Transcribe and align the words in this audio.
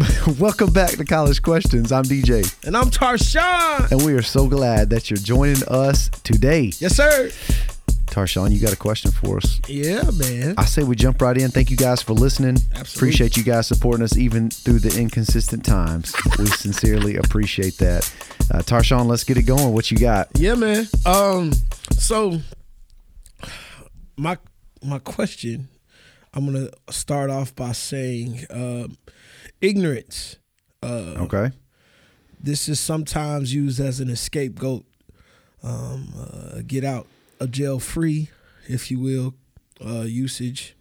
Welcome 0.38 0.72
back 0.72 0.90
to 0.92 1.04
College 1.04 1.42
Questions. 1.42 1.92
I'm 1.92 2.04
DJ, 2.04 2.42
And 2.66 2.76
I'm 2.76 2.90
Tarshawn. 2.90 3.90
and 3.90 4.04
we 4.04 4.14
are 4.14 4.22
so 4.22 4.46
glad 4.48 4.90
that 4.90 5.10
you're 5.10 5.18
joining 5.18 5.62
us 5.68 6.08
today. 6.24 6.72
Yes, 6.78 6.96
sir. 6.96 7.30
Tarshawn, 8.06 8.50
you 8.50 8.60
got 8.60 8.72
a 8.72 8.76
question 8.76 9.10
for 9.10 9.36
us? 9.36 9.60
Yeah, 9.68 10.02
man. 10.16 10.54
I 10.56 10.64
say 10.64 10.82
we 10.84 10.96
jump 10.96 11.20
right 11.20 11.36
in. 11.36 11.50
Thank 11.50 11.70
you 11.70 11.76
guys 11.76 12.02
for 12.02 12.12
listening. 12.14 12.56
Absolutely. 12.74 12.96
Appreciate 12.96 13.36
you 13.36 13.42
guys 13.44 13.66
supporting 13.66 14.02
us 14.02 14.16
even 14.16 14.48
through 14.50 14.78
the 14.78 14.98
inconsistent 14.98 15.64
times. 15.64 16.14
we 16.38 16.46
sincerely 16.46 17.16
appreciate 17.16 17.76
that. 17.78 18.10
Uh, 18.52 18.58
Tarshawn, 18.58 19.06
let's 19.06 19.24
get 19.24 19.36
it 19.36 19.42
going. 19.42 19.72
What 19.74 19.90
you 19.90 19.98
got? 19.98 20.28
Yeah, 20.34 20.54
man. 20.54 20.86
Um, 21.04 21.52
so 21.92 22.40
my 24.16 24.38
my 24.82 24.98
question, 24.98 25.68
I'm 26.32 26.46
gonna 26.46 26.70
start 26.90 27.28
off 27.30 27.54
by 27.54 27.72
saying, 27.72 28.46
um, 28.50 28.96
ignorance. 29.60 30.36
Uh, 30.82 31.14
Okay. 31.18 31.50
this 32.42 32.68
is 32.68 32.80
sometimes 32.80 33.52
used 33.54 33.80
as 33.80 34.00
an 34.00 34.14
scapegoat. 34.16 34.84
Um, 35.62 36.14
uh, 36.18 36.62
get 36.66 36.84
out 36.84 37.06
of 37.38 37.50
jail 37.50 37.78
free, 37.78 38.30
if 38.66 38.90
you 38.90 38.98
will, 38.98 39.34
uh, 39.84 40.02
usage. 40.02 40.74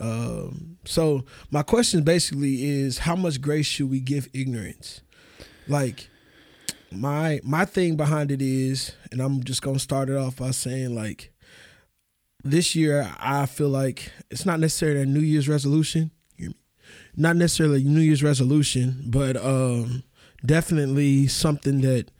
Um, 0.00 0.78
so 0.84 1.24
my 1.50 1.62
question 1.62 2.02
basically 2.02 2.64
is, 2.68 2.98
how 2.98 3.14
much 3.14 3.40
grace 3.40 3.66
should 3.66 3.88
we 3.90 4.00
give 4.00 4.28
ignorance? 4.32 5.02
Like 5.68 6.08
my 6.90 7.38
my 7.44 7.64
thing 7.66 7.96
behind 7.96 8.32
it 8.32 8.42
is, 8.42 8.92
and 9.12 9.20
I'm 9.20 9.44
just 9.44 9.62
gonna 9.62 9.78
start 9.78 10.08
it 10.08 10.16
off 10.16 10.36
by 10.38 10.50
saying 10.50 10.94
like, 10.94 11.32
this 12.42 12.74
year 12.74 13.14
I 13.20 13.46
feel 13.46 13.68
like 13.68 14.10
it's 14.30 14.44
not 14.46 14.58
necessarily 14.58 15.02
a 15.02 15.06
New 15.06 15.20
Year's 15.20 15.48
resolution. 15.48 16.10
You 16.90 16.96
hear 16.96 17.22
me? 17.22 17.22
Not 17.22 17.36
necessarily 17.36 17.84
New 17.84 18.00
Year's 18.00 18.22
resolution, 18.22 19.02
but 19.06 19.36
um, 19.36 20.02
definitely 20.44 21.26
something 21.26 21.80
that 21.82 22.10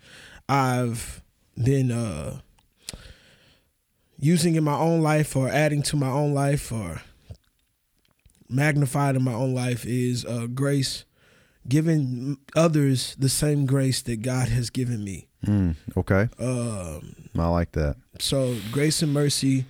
I've 0.48 1.22
been 1.62 1.91
uh, 1.91 2.41
using 4.19 4.55
in 4.56 4.64
my 4.64 4.77
own 4.77 5.00
life 5.00 5.36
or 5.36 5.48
adding 5.48 5.83
to 5.83 5.97
my 5.97 6.09
own 6.11 6.34
life 6.34 6.72
or 6.72 7.03
magnified 8.48 9.17
in 9.17 9.22
my 9.22 9.33
own 9.33 9.55
life 9.55 9.84
is 9.86 10.25
uh, 10.25 10.47
grace, 10.47 11.05
giving 11.69 12.37
others 12.56 13.14
the 13.19 13.28
same 13.28 13.66
grace 13.66 14.03
that 14.03 14.22
God 14.22 14.48
has 14.48 14.70
given 14.70 15.05
me. 15.05 15.28
Mm, 15.47 15.77
okay. 15.97 16.28
Um, 16.39 17.14
I 17.39 17.47
like 17.48 17.72
that. 17.72 17.97
so 18.19 18.56
grace 18.72 19.03
and 19.03 19.12
mercy, 19.12 19.64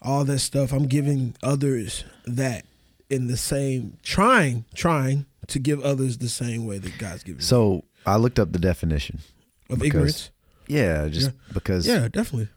all 0.00 0.24
that 0.24 0.38
stuff, 0.38 0.72
I'm 0.72 0.86
giving 0.86 1.36
others 1.42 2.04
that 2.24 2.64
in 3.10 3.26
the 3.26 3.36
same 3.36 3.98
trying, 4.02 4.64
trying 4.74 5.26
to 5.48 5.58
give 5.58 5.80
others 5.82 6.18
the 6.18 6.28
same 6.28 6.64
way 6.64 6.78
that 6.78 6.96
God's 6.98 7.22
given. 7.24 7.42
So 7.42 7.84
I 8.06 8.16
looked 8.16 8.38
up 8.38 8.52
the 8.52 8.58
definition. 8.58 9.18
of 9.68 9.78
because- 9.78 9.86
ignorance. 9.86 10.30
Yeah, 10.68 11.08
just 11.08 11.32
because 11.52 11.84
Yeah, 11.86 12.06
definitely. 12.08 12.48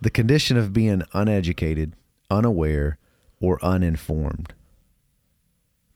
the 0.00 0.08
condition 0.08 0.56
of 0.56 0.72
being 0.72 1.02
uneducated, 1.12 1.92
unaware, 2.30 2.96
or 3.38 3.62
uninformed. 3.62 4.54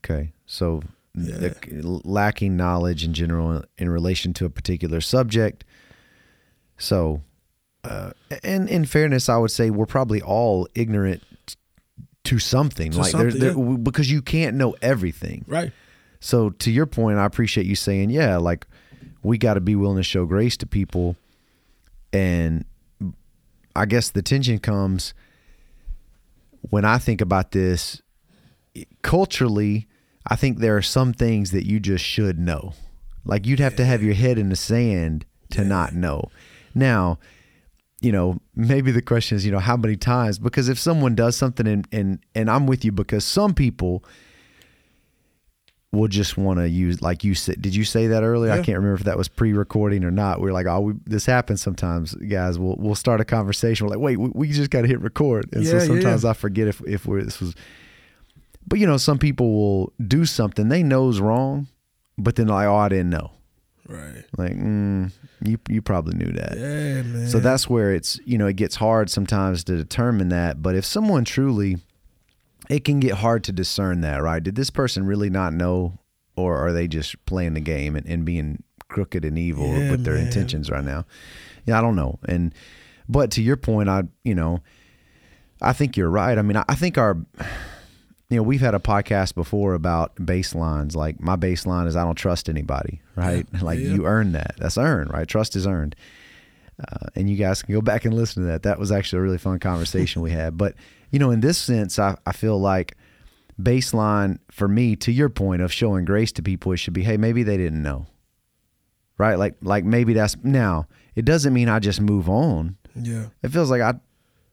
Okay, 0.05 0.33
so 0.45 0.83
the, 1.15 1.57
lacking 2.05 2.55
knowledge 2.57 3.03
in 3.03 3.15
general 3.15 3.65
in 3.79 3.89
relation 3.89 4.35
to 4.35 4.45
a 4.45 4.51
particular 4.51 5.01
subject. 5.01 5.65
So, 6.77 7.23
uh, 7.83 8.11
and 8.43 8.69
in 8.69 8.85
fairness, 8.85 9.29
I 9.31 9.39
would 9.39 9.51
say 9.51 9.71
we're 9.71 9.87
probably 9.87 10.21
all 10.21 10.69
ignorant 10.75 11.23
to 12.29 12.39
something, 12.39 12.93
To 12.93 12.99
like 12.99 13.13
there- 13.13 13.31
something, 13.31 13.67
there- 13.69 13.79
because 13.79 14.11
you 14.11 14.23
can't 14.23 14.57
know 14.57 14.75
everything. 14.83 15.45
Right. 15.49 15.73
So 16.21 16.51
to 16.51 16.71
your 16.71 16.87
point, 16.87 17.19
I 17.19 17.25
appreciate 17.25 17.67
you 17.67 17.75
saying, 17.77 18.11
yeah, 18.11 18.37
like 18.37 18.67
we 19.23 19.39
got 19.39 19.55
to 19.55 19.61
be 19.61 19.75
willing 19.77 19.97
to 19.99 20.03
show 20.03 20.27
grace 20.27 20.57
to 20.59 20.67
people. 20.67 21.17
And 22.13 22.65
I 23.77 23.87
guess 23.87 24.11
the 24.11 24.23
tension 24.23 24.59
comes 24.59 25.15
when 26.71 26.85
I 26.85 26.99
think 26.99 27.21
about 27.21 27.53
this 27.53 28.03
culturally, 29.03 29.87
I 30.27 30.37
think 30.37 30.59
there 30.59 30.77
are 30.77 30.83
some 30.83 31.13
things 31.13 31.51
that 31.53 31.67
you 31.67 31.81
just 31.81 32.05
should 32.05 32.39
know. 32.39 32.75
Like 33.25 33.47
you'd 33.47 33.61
have 33.61 33.77
to 33.77 33.85
have 33.85 34.03
your 34.03 34.15
head 34.15 34.39
in 34.39 34.49
the 34.49 34.57
sand 34.57 35.25
to 35.51 35.65
not 35.65 35.95
know. 35.95 36.25
Now, 36.75 37.19
you 38.01 38.13
know, 38.13 38.39
maybe 38.55 38.93
the 38.93 39.03
question 39.03 39.37
is, 39.37 39.45
you 39.45 39.51
know, 39.51 39.59
how 39.59 39.77
many 39.77 39.97
times? 39.97 40.39
Because 40.39 40.69
if 40.69 40.79
someone 40.79 41.15
does 41.15 41.37
something 41.37 41.67
and 41.67 41.89
and 41.93 42.21
and 42.35 42.51
I'm 42.51 42.67
with 42.67 42.85
you 42.85 42.93
because 42.93 43.25
some 43.25 43.55
people 43.55 44.05
will 45.91 46.09
just 46.09 46.37
want 46.37 46.59
to 46.59 46.69
use 46.69 47.01
like 47.01 47.25
you 47.25 47.35
said 47.35 47.63
did 47.63 47.75
you 47.75 47.85
say 47.85 48.09
that 48.09 48.23
earlier? 48.23 48.53
I 48.53 48.57
can't 48.57 48.77
remember 48.77 48.95
if 48.95 49.05
that 49.05 49.17
was 49.17 49.29
pre-recording 49.29 50.05
or 50.05 50.11
not. 50.11 50.41
We 50.41 50.51
are 50.51 50.53
like 50.53 50.67
oh 50.67 50.81
we, 50.81 50.93
this 51.07 51.27
happens 51.27 51.63
sometimes 51.63 52.15
guys. 52.15 52.59
We'll, 52.59 52.77
we'll 52.79 52.95
start 52.95 53.21
a 53.21 53.25
conversation. 53.25 53.87
We're 53.87 53.97
like 53.97 54.01
wait 54.01 54.19
we, 54.19 54.31
we 54.35 54.53
just 54.53 54.71
got 54.71 54.83
to 54.83 54.89
hit 54.89 55.01
record. 55.01 55.49
And 55.53 55.65
Yeah, 55.65 55.73
so 55.73 55.87
sometimes 55.87 56.25
yeah. 56.25 56.31
i 56.31 56.33
forget 56.35 56.69
if, 56.69 56.81
if 56.83 57.07
we're 57.07 57.23
this 57.23 57.41
was 57.41 57.55
but 58.67 58.79
you 58.79 58.87
know 58.87 58.99
some 58.99 59.19
people 59.19 59.53
will 59.53 59.93
do 60.07 60.25
something 60.27 60.69
they 60.69 60.83
know's 60.83 61.21
wrong 61.21 61.67
but 62.19 62.37
then 62.37 62.49
like 62.49 62.67
oh 62.67 62.77
i 62.77 62.89
didn't 62.89 63.11
know 63.11 63.33
Right. 63.89 64.25
like 64.37 64.53
mm, 64.53 65.11
you 65.43 65.59
you 65.69 65.81
probably 65.81 66.15
knew 66.15 66.31
that 66.33 66.59
Yeah, 66.59 67.03
man. 67.03 67.27
so 67.27 67.41
that's 67.41 67.69
where 67.71 67.95
it's 67.95 68.21
you 68.27 68.37
know 68.37 68.47
it 68.47 68.57
gets 68.57 68.77
hard 68.77 69.09
sometimes 69.11 69.65
to 69.65 69.77
determine 69.77 70.29
that. 70.29 70.63
But 70.63 70.75
if 70.77 70.85
someone 70.85 71.25
truly, 71.25 71.79
it 72.69 72.85
can 72.85 73.01
get 73.01 73.15
hard 73.15 73.45
to 73.45 73.53
discern 73.53 74.03
that. 74.03 74.23
Right? 74.23 74.43
Did 74.43 74.57
this 74.57 74.69
person 74.71 75.07
really 75.07 75.31
not 75.31 75.55
know, 75.55 75.99
or 76.37 76.57
are 76.59 76.73
they 76.73 76.87
just 76.87 77.25
playing 77.25 77.55
the 77.55 77.61
game 77.61 77.97
and, 77.97 78.07
and 78.07 78.25
being 78.27 78.63
crooked 78.89 79.25
and 79.25 79.39
evil 79.39 79.67
Yeah, 79.67 79.91
with 79.91 80.05
their 80.05 80.15
man. 80.15 80.27
intentions 80.27 80.71
right 80.71 80.85
now? 80.85 81.07
Yeah, 81.67 81.79
I 81.79 81.81
don't 81.81 81.97
know. 81.97 82.19
And 82.29 82.55
but 83.09 83.31
to 83.33 83.43
your 83.43 83.57
point, 83.57 83.89
I 83.89 84.03
you 84.23 84.35
know, 84.35 84.61
I 85.63 85.73
think 85.73 85.97
you're 85.97 86.11
right. 86.11 86.37
I 86.37 86.43
mean, 86.43 86.59
I, 86.59 86.65
I 86.69 86.75
think 86.75 86.99
our 86.99 87.17
you 88.31 88.37
know, 88.37 88.43
we've 88.43 88.61
had 88.61 88.75
a 88.75 88.79
podcast 88.79 89.35
before 89.35 89.75
about 89.75 90.15
baselines. 90.17 90.95
Like 90.95 91.21
my 91.21 91.37
baseline 91.37 91.87
is 91.87 91.97
I 91.97 92.05
don't 92.05 92.15
trust 92.15 92.49
anybody, 92.49 93.01
right? 93.17 93.47
Like 93.63 93.79
Yeah. 93.79 93.95
you 93.95 94.07
earn 94.07 94.33
that. 94.33 94.55
That's 94.59 94.77
earned, 94.77 95.11
right? 95.13 95.27
Trust 95.27 95.57
is 95.57 95.67
earned. 95.67 95.97
Uh, 96.81 97.07
and 97.17 97.29
you 97.29 97.37
guys 97.37 97.63
can 97.63 97.75
go 97.75 97.81
back 97.81 98.05
and 98.05 98.15
listen 98.15 98.43
to 98.43 98.49
that. 98.51 98.63
That 98.63 98.79
was 98.79 98.93
actually 98.93 99.21
a 99.21 99.23
really 99.23 99.39
fun 99.39 99.59
conversation 99.59 100.23
we 100.23 100.31
had. 100.31 100.57
But 100.59 100.75
you 101.11 101.19
know, 101.19 101.31
in 101.31 101.41
this 101.41 101.57
sense, 101.59 101.99
I, 101.99 102.17
I 102.27 102.33
feel 102.33 102.61
like 102.61 102.97
baseline 103.61 104.39
for 104.51 104.69
me, 104.69 104.95
to 104.97 105.11
your 105.11 105.31
point 105.31 105.63
of 105.63 105.73
showing 105.73 106.05
grace 106.05 106.31
to 106.33 106.43
people, 106.43 106.71
it 106.73 106.77
should 106.77 106.93
be, 106.95 107.03
hey, 107.05 107.17
maybe 107.17 107.43
they 107.43 107.57
didn't 107.57 107.83
know, 107.83 108.07
right? 109.17 109.37
Like, 109.37 109.55
like 109.63 109.85
maybe 109.85 110.13
that's 110.13 110.37
now. 110.45 110.87
It 111.17 111.25
doesn't 111.25 111.53
mean 111.55 111.69
I 111.69 111.79
just 111.79 112.01
move 112.01 112.29
on. 112.29 112.77
yeah. 112.95 113.27
It 113.43 113.49
feels 113.49 113.71
like 113.71 113.81
I, 113.81 113.95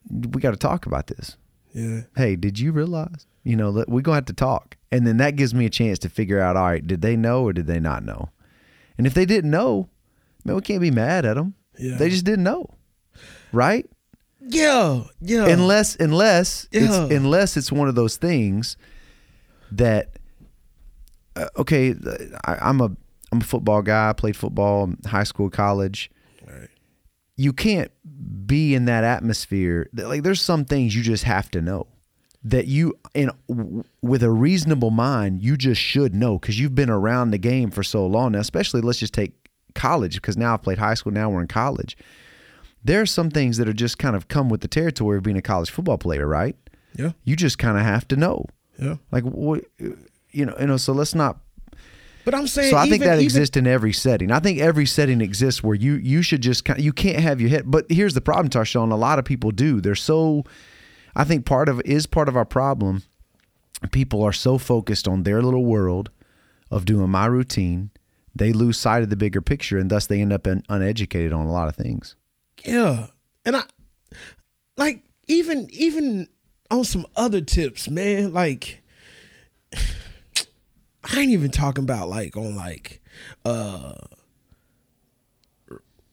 we 0.09 0.41
got 0.41 0.51
to 0.51 0.57
talk 0.57 0.85
about 0.87 1.07
this 1.07 1.35
Yeah. 1.73 2.01
hey, 2.15 2.35
did 2.37 2.57
you 2.57 2.71
realize? 2.71 3.27
You 3.45 3.55
know, 3.55 3.85
we're 3.87 4.01
gonna 4.01 4.15
have 4.15 4.25
to 4.25 4.33
talk, 4.33 4.75
and 4.91 5.05
then 5.07 5.17
that 5.17 5.35
gives 5.37 5.53
me 5.53 5.65
a 5.65 5.69
chance 5.69 5.99
to 5.99 6.09
figure 6.09 6.41
out, 6.41 6.57
all 6.57 6.65
right, 6.65 6.85
did 6.85 7.01
they 7.01 7.15
know 7.15 7.43
or 7.43 7.53
did 7.53 7.67
they 7.67 7.79
not 7.79 8.03
know? 8.03 8.29
And 8.97 9.05
if 9.07 9.13
they 9.13 9.25
didn't 9.25 9.51
know, 9.51 9.87
man, 10.43 10.55
we 10.55 10.61
can't 10.61 10.81
be 10.81 10.91
mad 10.91 11.25
at 11.25 11.35
them. 11.35 11.53
Yeah. 11.77 11.95
They 11.97 12.09
just 12.09 12.25
didn't 12.25 12.43
know, 12.43 12.69
right? 13.53 13.85
Yeah. 14.41 15.03
Yeah. 15.21 15.47
Unless, 15.47 15.95
unless, 15.97 16.67
Yeah. 16.71 16.81
it's, 17.05 17.13
unless 17.13 17.55
it's 17.57 17.71
one 17.71 17.87
of 17.87 17.95
those 17.95 18.17
things 18.17 18.77
that, 19.71 20.17
uh, 21.35 21.47
okay, 21.57 21.93
I, 22.45 22.55
I'm 22.61 22.81
a 22.81 22.91
I'm 23.31 23.41
a 23.41 23.43
football 23.43 23.81
guy. 23.81 24.09
I 24.09 24.13
played 24.13 24.35
football, 24.35 24.85
in 24.85 24.97
high 25.05 25.23
school, 25.23 25.49
college. 25.49 26.09
Right. 26.47 26.69
you 27.35 27.51
can't 27.53 27.91
be 28.47 28.73
in 28.75 28.85
that 28.85 29.03
atmosphere. 29.03 29.89
Like 29.93 30.23
there's 30.23 30.41
some 30.41 30.63
things 30.65 30.95
you 30.95 31.03
just 31.03 31.23
have 31.25 31.49
to 31.51 31.61
know 31.61 31.87
that 32.47 32.67
you 32.67 32.93
in 33.15 33.31
with 34.03 34.21
a 34.21 34.29
reasonable 34.29 34.91
mind 34.91 35.41
you 35.41 35.57
just 35.57 35.81
should 35.81 36.13
know 36.13 36.37
because 36.37 36.59
you've 36.59 36.75
been 36.75 36.91
around 36.91 37.31
the 37.31 37.39
game 37.39 37.71
for 37.71 37.81
so 37.83 38.05
long 38.05 38.33
now. 38.33 38.39
Especially 38.39 38.81
let's 38.81 38.99
just 38.99 39.13
take 39.15 39.33
college 39.73 40.15
because 40.15 40.37
now 40.37 40.53
I've 40.53 40.61
played 40.61 40.77
high 40.77 40.93
school. 40.93 41.11
Now 41.11 41.29
we're 41.29 41.41
in 41.41 41.47
college. 41.47 41.97
There 42.83 43.01
are 43.01 43.05
some 43.07 43.31
things 43.31 43.57
that 43.57 43.67
are 43.67 43.73
just 43.73 43.97
kind 43.97 44.15
of 44.15 44.27
come 44.27 44.47
with 44.47 44.61
the 44.61 44.67
territory 44.67 45.17
of 45.17 45.23
being 45.23 45.37
a 45.37 45.41
college 45.41 45.71
football 45.71 45.97
player, 45.97 46.27
right? 46.27 46.55
Yeah. 46.95 47.13
You 47.23 47.35
just 47.35 47.57
kind 47.57 47.77
of 47.79 47.83
have 47.83 48.07
to 48.09 48.15
know. 48.15 48.45
Yeah. 48.79 48.97
Like 49.11 49.23
what 49.23 49.63
you 49.79 50.45
know, 50.45 50.55
you 50.59 50.67
know. 50.67 50.77
So 50.77 50.93
let's 50.93 51.15
not 51.15 51.39
But 52.25 52.35
I'm 52.35 52.45
saying 52.45 52.69
so 52.69 52.77
I 52.77 52.87
think 52.87 53.01
that 53.03 53.15
even- 53.15 53.23
exists 53.23 53.57
in 53.57 53.65
every 53.65 53.91
setting. 53.91 54.31
I 54.31 54.39
think 54.39 54.59
every 54.59 54.85
setting 54.85 55.19
exists 55.19 55.63
where 55.63 55.75
you 55.75 55.95
you 55.95 56.21
should 56.21 56.41
just 56.41 56.63
kind 56.63 56.77
of, 56.77 56.85
you 56.85 56.93
can't 56.93 57.19
have 57.19 57.41
your 57.41 57.49
head. 57.49 57.63
But 57.65 57.85
here's 57.89 58.13
the 58.13 58.21
problem, 58.21 58.49
Tarshawn. 58.49 58.91
A 58.91 58.95
lot 58.95 59.17
of 59.17 59.25
people 59.25 59.49
do. 59.49 59.81
They're 59.81 59.95
so. 59.95 60.43
I 61.15 61.23
think 61.23 61.45
part 61.45 61.69
of 61.69 61.81
is 61.85 62.05
part 62.05 62.27
of 62.27 62.35
our 62.35 62.45
problem. 62.45 63.03
People 63.91 64.23
are 64.23 64.33
so 64.33 64.57
focused 64.57 65.07
on 65.07 65.23
their 65.23 65.41
little 65.41 65.65
world 65.65 66.09
of 66.71 66.85
doing 66.85 67.09
my 67.09 67.25
routine, 67.25 67.91
they 68.35 68.51
lose 68.51 68.77
sight 68.77 69.01
of 69.01 69.09
the 69.09 69.15
bigger 69.15 69.41
picture, 69.41 69.77
and 69.77 69.89
thus 69.89 70.07
they 70.07 70.19
end 70.21 70.33
up 70.33 70.45
un- 70.45 70.63
uneducated 70.67 71.31
on 71.31 71.45
a 71.45 71.51
lot 71.51 71.69
of 71.69 71.75
things. 71.75 72.15
Yeah. 72.65 73.07
And 73.45 73.55
I 73.55 73.63
like 74.75 75.03
even 75.27 75.67
even 75.71 76.27
on 76.69 76.83
some 76.83 77.05
other 77.15 77.41
tips, 77.41 77.89
man, 77.89 78.33
like 78.33 78.83
I 79.73 81.19
ain't 81.19 81.31
even 81.31 81.51
talking 81.51 81.83
about 81.83 82.09
like 82.09 82.35
on 82.35 82.55
like 82.55 83.01
uh 83.45 83.93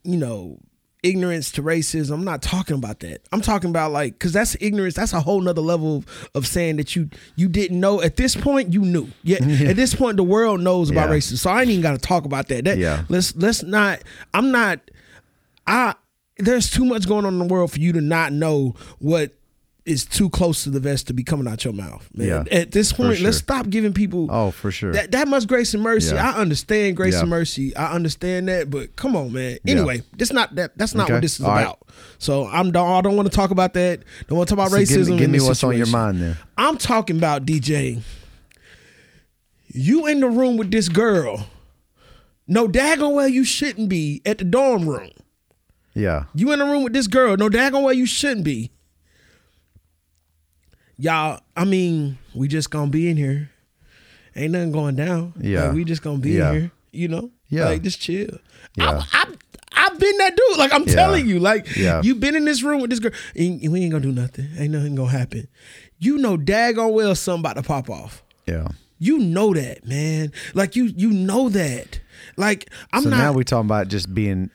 you 0.05 0.17
know 0.17 0.59
ignorance 1.03 1.51
to 1.53 1.63
racism. 1.63 2.13
I'm 2.13 2.25
not 2.25 2.43
talking 2.43 2.77
about 2.77 3.01
that. 3.01 3.23
I'm 3.33 3.41
talking 3.41 3.71
about 3.71 3.93
like 3.93 4.15
because 4.15 4.33
that's 4.33 4.57
ignorance. 4.61 4.95
That's 4.95 5.13
a 5.13 5.21
whole 5.21 5.41
nother 5.41 5.61
level 5.61 5.99
of, 5.99 6.31
of, 6.35 6.47
saying 6.47 6.77
that 6.77 6.95
you 6.95 7.11
you 7.37 7.49
didn't 7.49 7.81
know. 7.81 8.01
At 8.01 8.17
this 8.17 8.37
point, 8.37 8.73
you 8.73 8.81
knew. 8.81 9.09
Yeah. 9.23 9.39
At 9.69 9.77
this 9.77 9.95
point, 9.95 10.17
the 10.17 10.23
world 10.23 10.61
knows 10.61 10.91
about 10.91 11.09
yeah. 11.09 11.17
racism. 11.17 11.39
So 11.39 11.51
I 11.51 11.63
ain't 11.63 11.71
even 11.71 11.83
got 11.83 11.93
to 11.93 11.99
talk 11.99 12.25
about 12.25 12.49
that. 12.49 12.65
That 12.65 12.79
yeah. 12.79 13.05
Let's 13.09 13.35
let's 13.37 13.63
not. 13.63 14.03
I'm 14.33 14.51
not. 14.51 14.81
I 15.67 15.95
there's 16.39 16.71
too 16.71 16.85
much 16.85 17.07
going 17.07 17.25
on 17.25 17.35
in 17.35 17.39
the 17.39 17.53
world 17.53 17.73
for 17.73 17.79
you 17.81 17.93
to 17.93 18.01
not 18.01 18.33
know 18.33 18.75
what 18.99 19.33
is 19.85 20.05
too 20.05 20.31
close 20.31 20.63
to 20.63 20.71
the 20.71 20.79
vest 20.79 21.09
to 21.09 21.13
be 21.13 21.25
coming 21.25 21.49
out 21.49 21.65
your 21.65 21.73
mouth, 21.73 22.09
man. 22.15 22.29
Yeah, 22.29 22.45
At 22.57 22.71
this 22.71 22.93
point, 22.93 23.17
sure. 23.17 23.25
let's 23.25 23.39
stop 23.39 23.69
giving 23.69 23.93
people 23.93 24.29
Oh, 24.31 24.51
for 24.53 24.71
sure. 24.71 24.93
That 24.93 25.11
that 25.11 25.27
much 25.27 25.47
grace 25.47 25.75
and 25.75 25.83
mercy. 25.83 26.15
Yeah. 26.15 26.31
I 26.31 26.41
understand 26.41 26.97
grace 26.97 27.15
yeah. 27.15 27.21
and 27.21 27.31
mercy. 27.31 27.75
I 27.77 27.93
understand 27.93 28.49
that, 28.49 28.71
but 28.71 28.95
come 28.97 29.17
on, 29.17 29.33
man. 29.33 29.59
Anyway, 29.67 29.97
yeah. 29.97 30.03
that's 30.17 30.33
not 30.33 30.55
that 30.55 30.77
that's 30.79 30.95
not 30.95 31.05
okay. 31.05 31.15
what 31.15 31.23
this 31.23 31.41
is 31.41 31.45
All 31.45 31.51
about. 31.51 31.79
Right. 31.87 31.97
So 32.19 32.47
I'm 32.47 32.69
I 32.69 33.01
don't 33.01 33.17
want 33.17 33.31
to 33.31 33.37
talk 33.37 33.51
about 33.51 33.75
that. 33.75 34.01
Don't 34.29 34.39
want 34.39 34.49
to 34.49 34.55
talk 34.55 34.67
about 34.67 34.73
so 34.73 34.83
racism. 34.83 35.09
Give, 35.11 35.19
give 35.19 35.31
me 35.31 35.41
what's 35.41 35.61
situation. 35.61 35.83
on 35.83 35.89
your 35.89 35.99
mind 35.99 36.23
there. 36.23 36.39
I'm 36.57 36.79
talking 36.79 37.17
about 37.17 37.45
DJ. 37.45 38.03
You 39.69 40.07
in 40.07 40.21
the 40.21 40.29
room 40.29 40.57
with 40.57 40.71
this 40.71 40.89
girl. 40.89 41.47
No 42.47 42.69
daggone 42.69 43.15
well 43.15 43.29
you 43.29 43.45
shouldn't 43.45 43.89
be 43.89 44.21
at 44.27 44.39
the 44.39 44.45
dorm 44.45 44.89
room. 44.89 45.11
Yeah. 45.95 46.25
You 46.35 46.53
in 46.53 46.59
the 46.59 46.65
room 46.65 46.85
with 46.85 46.93
this 46.93 47.07
girl. 47.07 47.37
No 47.37 47.49
daggone 47.49 47.83
well 47.85 47.93
you 47.93 48.07
shouldn't 48.07 48.45
be 48.45 48.72
y'all, 51.03 51.41
I 51.57 51.65
mean, 51.65 52.19
we 52.33 52.49
just 52.49 52.71
gonna 52.71 52.91
be 52.91 53.11
in 53.11 53.17
here. 53.17 53.51
Ain't 54.37 54.53
nothing 54.53 54.73
going 54.73 54.95
down. 54.95 55.35
Yeah. 55.39 55.65
Like, 55.65 55.75
we 55.75 55.85
just 55.85 56.03
gonna 56.03 56.19
be 56.19 56.33
yeah. 56.33 56.49
in 56.51 56.61
here, 56.61 56.71
you 56.93 57.09
know? 57.09 57.31
Yeah. 57.49 57.67
Like 57.67 57.83
just 57.83 58.01
chill. 58.01 58.39
Yeah. 58.77 59.03
I, 59.13 59.25
I, 59.25 59.35
I've 59.75 59.99
been 59.99 60.17
that 60.19 60.37
dude. 60.37 60.59
Like 60.59 60.73
I'm 60.73 60.85
yeah. 60.85 60.95
telling 60.95 61.27
you, 61.27 61.41
like 61.41 61.77
yeah. 61.77 62.01
you've 62.03 62.21
been 62.21 62.37
in 62.37 62.45
this 62.45 62.63
room 62.63 62.81
with 62.81 62.91
this 62.91 63.01
girl, 63.01 63.11
and 63.37 63.73
we 63.73 63.83
ain't 63.83 63.91
gonna 63.91 64.03
do 64.03 64.13
nothing. 64.13 64.49
Ain't 64.57 64.73
nothing 64.73 64.95
gonna 64.95 65.11
happen. 65.11 65.49
You 65.99 66.19
know, 66.19 66.39
daggone 66.39 66.93
well 66.93 67.15
something 67.15 67.41
about 67.41 67.57
to 67.57 67.63
pop 67.63 67.91
off. 67.91 68.23
Yeah. 68.47 68.69
You 68.99 69.19
know 69.19 69.53
that, 69.53 69.85
man. 69.85 70.33
Like 70.55 70.77
you, 70.77 70.85
you 70.85 71.11
know 71.11 71.49
that. 71.49 72.01
Like 72.37 72.71
I'm 72.93 73.03
so 73.03 73.11
not. 73.11 73.19
now 73.19 73.33
we 73.33 73.45
talking 73.45 73.67
about 73.67 73.89
just 73.89 74.15
being 74.15 74.51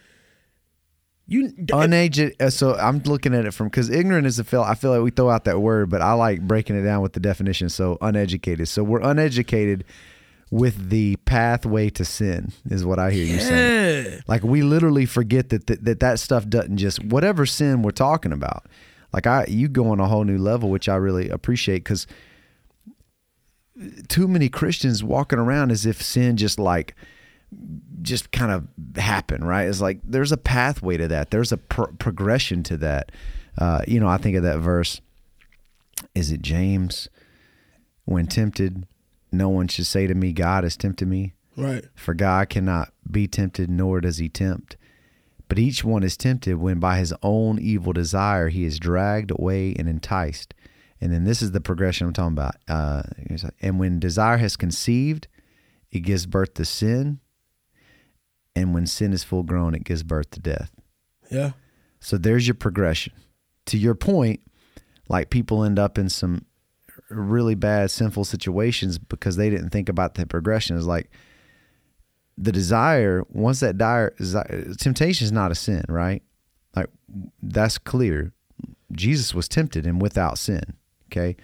you 1.28 1.54
uneducated. 1.74 2.42
Uh, 2.42 2.50
so 2.50 2.76
I'm 2.76 3.00
looking 3.00 3.34
at 3.36 3.46
it 3.46 3.54
from 3.54 3.68
because 3.68 3.90
ignorant 3.90 4.26
is 4.26 4.40
a 4.40 4.44
feel. 4.44 4.62
I 4.62 4.76
feel 4.76 4.92
like 4.92 5.02
we 5.02 5.12
throw 5.12 5.30
out 5.30 5.44
that 5.44 5.60
word, 5.60 5.90
but 5.90 6.02
I 6.02 6.14
like 6.14 6.42
breaking 6.42 6.78
it 6.78 6.84
down 6.84 7.02
with 7.02 7.14
the 7.14 7.20
definition. 7.20 7.70
So 7.70 7.98
uneducated. 8.02 8.68
So 8.70 8.84
we're 8.84 9.02
uneducated 9.02 9.84
with 10.50 10.90
the 10.90 11.18
pathway 11.26 11.90
to 11.90 12.06
sin 12.06 12.54
is 12.70 12.86
what 12.86 13.00
I 13.00 13.12
hear 13.12 13.26
yeah. 13.26 13.34
you 13.34 13.40
saying. 13.42 14.24
Like 14.28 14.44
we 14.44 14.62
literally 14.62 15.06
forget 15.06 15.50
that, 15.50 15.68
that 15.68 15.84
that 15.84 16.00
that 16.00 16.20
stuff 16.20 16.48
doesn't 16.48 16.78
just 16.78 17.04
whatever 17.04 17.46
sin 17.46 17.82
we're 17.82 17.92
talking 17.92 18.32
about. 18.32 18.66
Like 19.12 19.28
I, 19.28 19.46
you 19.48 19.68
go 19.68 19.90
on 19.90 20.00
a 20.00 20.08
whole 20.08 20.24
new 20.24 20.38
level, 20.38 20.70
which 20.70 20.88
I 20.88 20.96
really 20.96 21.30
appreciate 21.30 21.80
because 21.80 22.08
too 24.08 24.28
many 24.28 24.50
Christians 24.50 25.04
walking 25.04 25.40
around 25.40 25.72
as 25.72 25.86
if 25.86 26.02
sin 26.02 26.38
just 26.38 26.58
like 26.58 26.96
just 28.02 28.32
kind 28.32 28.52
of 28.52 28.68
happen, 29.02 29.44
right? 29.44 29.68
It's 29.68 29.82
like 29.82 30.00
there's 30.04 30.32
a 30.32 30.38
pathway 30.38 30.98
to 30.98 31.08
that. 31.10 31.32
There's 31.32 31.52
a 31.52 31.58
pro- 31.58 31.94
progression 31.94 32.64
to 32.64 32.78
that. 32.78 33.12
Uh, 33.58 33.82
you 33.88 34.00
know, 34.00 34.08
I 34.08 34.18
think 34.18 34.36
of 34.36 34.44
that 34.44 34.60
verse. 34.60 35.02
Is 36.14 36.32
it 36.32 36.42
James? 36.42 37.10
When 38.06 38.28
tempted, 38.28 38.86
no 39.32 39.50
one 39.50 39.68
should 39.68 39.88
say 39.88 40.08
to 40.08 40.14
me, 40.14 40.32
God 40.32 40.64
has 40.64 40.78
tempted 40.78 41.08
me. 41.08 41.34
Right. 41.58 41.86
For 41.96 42.14
God 42.14 42.50
cannot 42.50 42.94
be 43.10 43.28
tempted, 43.28 43.70
nor 43.70 44.00
does 44.00 44.18
he 44.18 44.30
tempt. 44.30 44.78
But 45.50 45.60
each 45.60 45.84
one 45.84 46.04
is 46.04 46.16
tempted 46.16 46.58
when 46.58 46.80
by 46.80 46.98
his 47.00 47.14
own 47.24 47.58
evil 47.60 47.94
desire 47.94 48.50
he 48.50 48.64
is 48.64 48.80
dragged 48.80 49.32
away 49.32 49.74
and 49.78 49.90
enticed. 49.90 50.54
And 51.02 51.12
then 51.12 51.24
this 51.24 51.42
is 51.42 51.52
the 51.52 51.62
progression 51.62 52.08
I'm 52.08 52.14
talking 52.14 52.34
about. 52.34 52.56
Uh, 52.68 53.04
and 53.62 53.80
when 53.80 54.00
desire 54.00 54.38
has 54.38 54.56
conceived, 54.56 55.28
it 55.92 56.00
gives 56.00 56.26
birth 56.26 56.54
to 56.56 56.66
sin 56.66 57.20
and 58.58 58.74
when 58.74 58.88
sin 58.88 59.14
is 59.14 59.24
full 59.24 59.44
grown, 59.44 59.76
it 59.76 59.84
gives 59.84 60.02
birth 60.02 60.32
to 60.32 60.40
death. 60.40 60.72
Yeah. 61.30 61.52
So 62.00 62.18
there's 62.18 62.48
your 62.48 62.56
progression. 62.56 63.14
To 63.68 63.78
your 63.78 63.94
point, 63.94 64.40
like 65.08 65.30
people 65.30 65.64
end 65.64 65.78
up 65.78 65.98
in 65.98 66.10
some 66.10 66.46
really 67.10 67.56
bad 67.56 67.92
sinful 67.92 68.26
situations 68.26 68.98
because 68.98 69.36
they 69.36 69.50
didn't 69.50 69.70
think 69.70 69.90
about 69.90 70.16
the 70.16 70.26
progression. 70.26 70.76
Is 70.76 70.88
like 70.88 71.12
the 72.38 72.52
desire, 72.52 73.24
once 73.30 73.60
that 73.60 73.78
dire 73.78 74.16
temptation 74.80 75.26
is 75.26 75.32
not 75.32 75.52
a 75.52 75.56
sin, 75.56 75.84
right? 75.88 76.24
Like 76.76 76.88
that's 77.42 77.78
clear. 77.78 78.34
Jesus 78.92 79.36
was 79.36 79.48
tempted 79.48 79.86
and 79.86 80.02
without 80.02 80.38
sin. 80.38 80.74
Okay. 81.12 81.36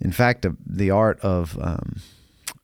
In 0.00 0.10
fact, 0.10 0.46
the 0.66 0.90
art 0.90 1.20
of 1.20 1.56
um, 1.60 2.00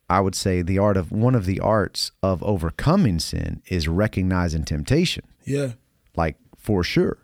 I 0.09 0.21
would 0.21 0.35
say 0.35 0.61
the 0.61 0.79
art 0.79 0.97
of 0.97 1.11
one 1.11 1.35
of 1.35 1.45
the 1.45 1.59
arts 1.59 2.11
of 2.23 2.43
overcoming 2.43 3.19
sin 3.19 3.61
is 3.67 3.87
recognizing 3.87 4.63
temptation. 4.63 5.25
Yeah. 5.45 5.73
Like 6.15 6.37
for 6.57 6.83
sure. 6.83 7.19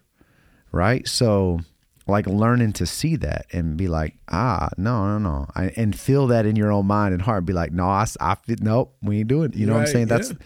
Right? 0.72 1.08
So 1.08 1.62
like 2.08 2.28
learning 2.28 2.74
to 2.74 2.86
see 2.86 3.16
that 3.18 3.48
and 3.52 3.78
be 3.78 3.88
like, 3.88 4.16
ah, 4.30 4.70
no, 4.78 5.18
no, 5.18 5.18
no. 5.18 5.48
I, 5.56 5.72
and 5.76 5.98
feel 5.98 6.28
that 6.28 6.46
in 6.46 6.56
your 6.56 6.72
own 6.72 6.86
mind 6.86 7.14
and 7.14 7.22
heart. 7.22 7.46
Be 7.46 7.54
like, 7.54 7.72
no, 7.72 7.86
I, 7.86 8.06
I 8.20 8.38
nope, 8.60 8.96
we 9.02 9.20
ain't 9.20 9.28
doing 9.28 9.52
it. 9.52 9.56
You 9.56 9.66
know 9.66 9.74
right, 9.74 9.80
what 9.80 9.88
I'm 9.88 9.94
saying? 9.94 10.08
That's, 10.08 10.30
yeah. 10.30 10.38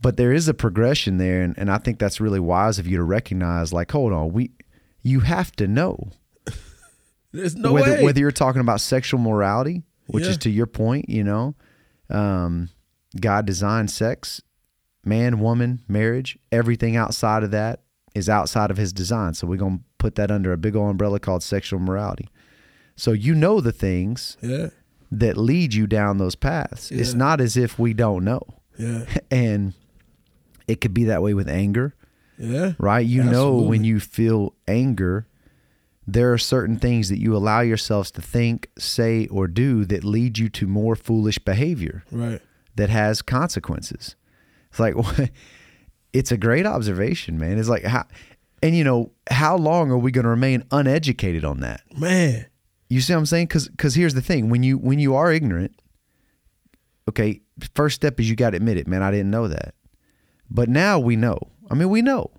but 0.00 0.16
there 0.16 0.32
is 0.32 0.48
a 0.48 0.54
progression 0.54 1.18
there. 1.18 1.42
And, 1.42 1.56
and 1.56 1.70
I 1.70 1.78
think 1.78 1.98
that's 1.98 2.20
really 2.20 2.40
wise 2.40 2.78
of 2.78 2.86
you 2.88 2.96
to 2.96 3.04
recognize 3.04 3.72
like, 3.72 3.92
hold 3.92 4.12
on, 4.12 4.32
we, 4.32 4.50
you 5.02 5.20
have 5.20 5.52
to 5.52 5.68
know. 5.68 6.10
There's 7.32 7.54
no 7.54 7.72
whether, 7.72 7.92
way. 7.92 8.04
Whether 8.04 8.20
you're 8.20 8.32
talking 8.32 8.60
about 8.60 8.80
sexual 8.80 9.20
morality, 9.20 9.84
which 10.10 10.24
yeah. 10.24 10.30
is 10.30 10.38
to 10.38 10.50
your 10.50 10.66
point, 10.66 11.08
you 11.08 11.24
know, 11.24 11.54
um, 12.08 12.70
God 13.18 13.46
designed 13.46 13.90
sex, 13.90 14.42
man, 15.04 15.40
woman, 15.40 15.82
marriage, 15.88 16.38
everything 16.52 16.96
outside 16.96 17.42
of 17.42 17.50
that 17.52 17.82
is 18.14 18.28
outside 18.28 18.70
of 18.70 18.76
his 18.76 18.92
design. 18.92 19.34
So 19.34 19.46
we're 19.46 19.56
going 19.56 19.78
to 19.78 19.84
put 19.98 20.16
that 20.16 20.30
under 20.30 20.52
a 20.52 20.56
big 20.56 20.76
old 20.76 20.90
umbrella 20.90 21.20
called 21.20 21.42
sexual 21.42 21.80
morality. 21.80 22.28
So 22.96 23.12
you 23.12 23.34
know 23.34 23.60
the 23.60 23.72
things 23.72 24.36
yeah. 24.42 24.68
that 25.10 25.36
lead 25.36 25.74
you 25.74 25.86
down 25.86 26.18
those 26.18 26.34
paths. 26.34 26.90
Yeah. 26.90 27.00
It's 27.00 27.14
not 27.14 27.40
as 27.40 27.56
if 27.56 27.78
we 27.78 27.94
don't 27.94 28.24
know. 28.24 28.42
Yeah. 28.78 29.04
And 29.30 29.74
it 30.66 30.80
could 30.80 30.94
be 30.94 31.04
that 31.04 31.22
way 31.22 31.34
with 31.34 31.48
anger. 31.48 31.94
Yeah. 32.38 32.72
Right? 32.78 33.06
You 33.06 33.22
Absolutely. 33.22 33.62
know 33.62 33.68
when 33.68 33.84
you 33.84 34.00
feel 34.00 34.54
anger, 34.66 35.26
there 36.12 36.32
are 36.32 36.38
certain 36.38 36.76
things 36.76 37.08
that 37.08 37.18
you 37.18 37.36
allow 37.36 37.60
yourselves 37.60 38.10
to 38.12 38.22
think, 38.22 38.68
say, 38.78 39.26
or 39.28 39.46
do 39.46 39.84
that 39.84 40.04
lead 40.04 40.38
you 40.38 40.48
to 40.48 40.66
more 40.66 40.96
foolish 40.96 41.38
behavior. 41.38 42.04
Right. 42.10 42.40
That 42.76 42.90
has 42.90 43.22
consequences. 43.22 44.16
It's 44.70 44.80
like, 44.80 44.94
it's 46.12 46.32
a 46.32 46.36
great 46.36 46.66
observation, 46.66 47.38
man. 47.38 47.58
It's 47.58 47.68
like, 47.68 47.84
how, 47.84 48.06
and 48.62 48.76
you 48.76 48.84
know, 48.84 49.12
how 49.30 49.56
long 49.56 49.90
are 49.90 49.98
we 49.98 50.10
going 50.10 50.24
to 50.24 50.30
remain 50.30 50.64
uneducated 50.70 51.44
on 51.44 51.60
that? 51.60 51.82
Man. 51.96 52.46
You 52.88 53.00
see 53.00 53.12
what 53.12 53.20
I'm 53.20 53.26
saying? 53.26 53.46
Because 53.46 53.68
because 53.68 53.94
here's 53.94 54.14
the 54.14 54.20
thing: 54.20 54.50
when 54.50 54.64
you 54.64 54.76
when 54.76 54.98
you 54.98 55.14
are 55.14 55.32
ignorant, 55.32 55.80
okay, 57.08 57.40
first 57.72 57.94
step 57.94 58.18
is 58.18 58.28
you 58.28 58.34
got 58.34 58.50
to 58.50 58.56
admit 58.56 58.78
it, 58.78 58.88
man. 58.88 59.00
I 59.00 59.12
didn't 59.12 59.30
know 59.30 59.46
that, 59.46 59.76
but 60.50 60.68
now 60.68 60.98
we 60.98 61.14
know. 61.14 61.38
I 61.70 61.74
mean, 61.74 61.88
we 61.88 62.02
know 62.02 62.32